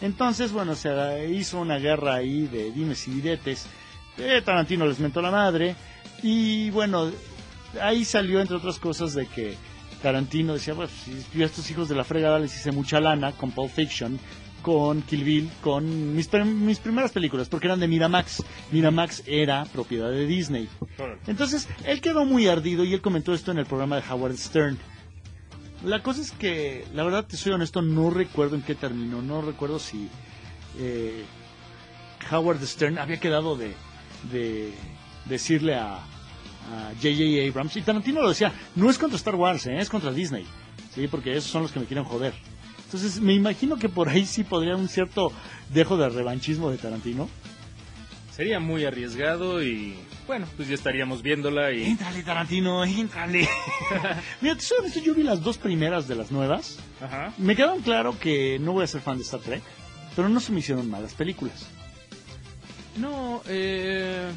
[0.01, 3.67] Entonces, bueno, se hizo una guerra ahí de dimes y diretes.
[4.19, 5.77] Eh, Tarantino les mentó la madre.
[6.23, 7.11] Y bueno,
[7.81, 9.57] ahí salió, entre otras cosas, de que
[10.03, 13.33] Tarantino decía, bueno, si yo a estos hijos de la fregada les hice mucha lana
[13.33, 14.19] con Pulp Fiction,
[14.63, 18.43] con Kill Bill, con mis, mis primeras películas, porque eran de Miramax.
[18.73, 20.69] Miramax era propiedad de Disney.
[21.27, 24.77] Entonces, él quedó muy ardido y él comentó esto en el programa de Howard Stern.
[25.85, 29.23] La cosa es que, la verdad, te soy honesto, no recuerdo en qué terminó.
[29.23, 30.09] No recuerdo si
[30.81, 31.25] eh,
[32.33, 33.73] Howard Stern había quedado de,
[34.33, 34.73] de
[35.27, 36.01] decirle a
[36.67, 37.49] a J.J.
[37.49, 37.77] Abrams.
[37.77, 39.79] Y Tarantino lo decía, no es contra Star Wars, ¿eh?
[39.79, 40.47] es contra Disney.
[40.95, 42.35] Sí, porque esos son los que me quieren joder.
[42.85, 45.33] Entonces, me imagino que por ahí sí podría un cierto
[45.71, 47.29] dejo de revanchismo de Tarantino.
[48.35, 49.97] Sería muy arriesgado y
[50.27, 53.49] bueno, pues ya estaríamos viéndola y Éntrale, Tarantino, éntrale.
[54.41, 56.79] Mira, soy honesto, yo vi las dos primeras de las nuevas.
[57.01, 57.33] Ajá.
[57.39, 59.63] Me quedaron claro que no voy a ser fan de Star Trek,
[60.15, 61.67] pero no se me hicieron malas películas.
[62.97, 64.31] No, eh,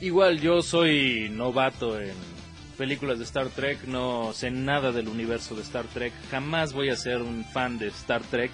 [0.00, 2.14] igual yo soy novato en
[2.76, 6.96] películas de Star Trek, no sé nada del universo de Star Trek, jamás voy a
[6.96, 8.52] ser un fan de Star Trek,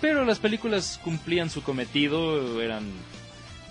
[0.00, 2.84] pero las películas cumplían su cometido, eran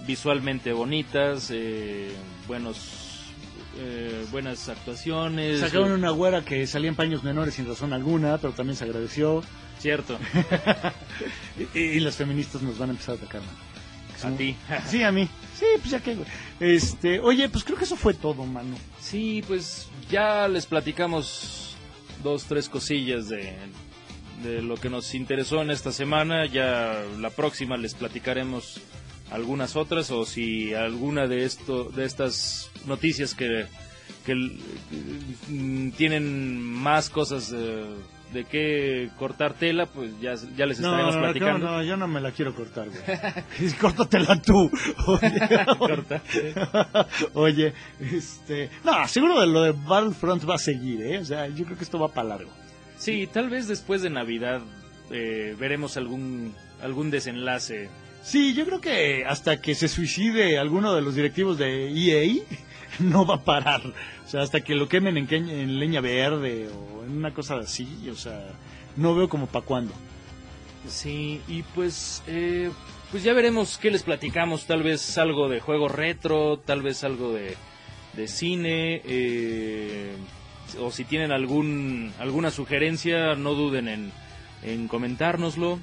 [0.06, 2.12] visualmente bonitas, eh,
[2.48, 3.34] buenos,
[3.80, 5.60] eh, buenas actuaciones.
[5.60, 9.44] Sacaron una güera que salía en paños menores sin razón alguna, pero también se agradeció.
[9.80, 10.18] Cierto,
[11.74, 13.42] Y, y las feministas nos van a empezar a atacar.
[14.24, 14.56] A ti.
[14.88, 15.28] Sí, a mí.
[15.58, 16.28] Sí, pues ya que, güey.
[16.60, 18.76] Este, oye, pues creo que eso fue todo, mano.
[19.00, 21.76] Sí, pues ya les platicamos
[22.24, 23.54] dos, tres cosillas de,
[24.44, 26.46] de lo que nos interesó en esta semana.
[26.46, 28.82] Ya la próxima les platicaremos
[29.32, 33.66] algunas otras o si alguna de esto, de estas noticias que,
[34.26, 34.36] que
[35.50, 37.86] mm, tienen más cosas eh,
[38.34, 41.66] de qué cortar tela, pues ya, ya les estaremos no, no, platicando.
[41.66, 43.72] No, no, yo no me la quiero cortar, güey.
[43.82, 44.70] Córtatela tú.
[45.08, 45.40] Oye,
[45.78, 46.22] Corta.
[47.34, 48.70] Oye, este...
[48.84, 51.20] No, seguro de lo de Battlefront va a seguir, ¿eh?
[51.20, 52.52] O sea, yo creo que esto va para largo.
[52.98, 54.62] Sí, tal vez después de Navidad
[55.12, 57.90] eh, veremos algún, algún desenlace
[58.28, 62.44] Sí, yo creo que hasta que se suicide alguno de los directivos de EA,
[63.12, 63.82] no va a parar.
[64.26, 67.56] O sea, hasta que lo quemen en, que- en leña verde o en una cosa
[67.58, 68.44] así, o sea,
[68.96, 69.94] no veo como para cuándo.
[70.88, 72.70] Sí, y pues, eh,
[73.12, 74.66] pues ya veremos qué les platicamos.
[74.66, 77.56] Tal vez algo de juego retro, tal vez algo de,
[78.14, 79.02] de cine.
[79.06, 80.14] eh,
[80.80, 84.12] o si tienen algún alguna sugerencia, no duden en,
[84.64, 85.80] en comentárnoslo.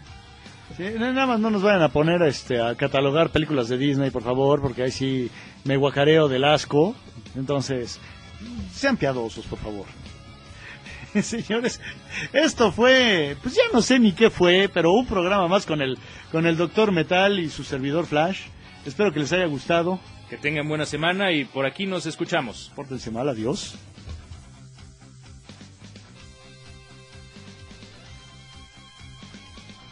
[0.76, 4.22] Sí, nada más no nos vayan a poner este, a catalogar películas de Disney, por
[4.22, 5.30] favor, porque ahí sí
[5.64, 6.94] me guacareo del asco.
[7.34, 7.98] Entonces,
[8.72, 9.86] sean piadosos, por favor.
[11.22, 11.80] Señores,
[12.32, 15.98] esto fue, pues ya no sé ni qué fue, pero un programa más con el,
[16.32, 18.40] con el Doctor Metal y su servidor Flash.
[18.84, 20.00] Espero que les haya gustado.
[20.28, 22.72] Que tengan buena semana y por aquí nos escuchamos.
[22.74, 23.76] Pórtense mal, adiós.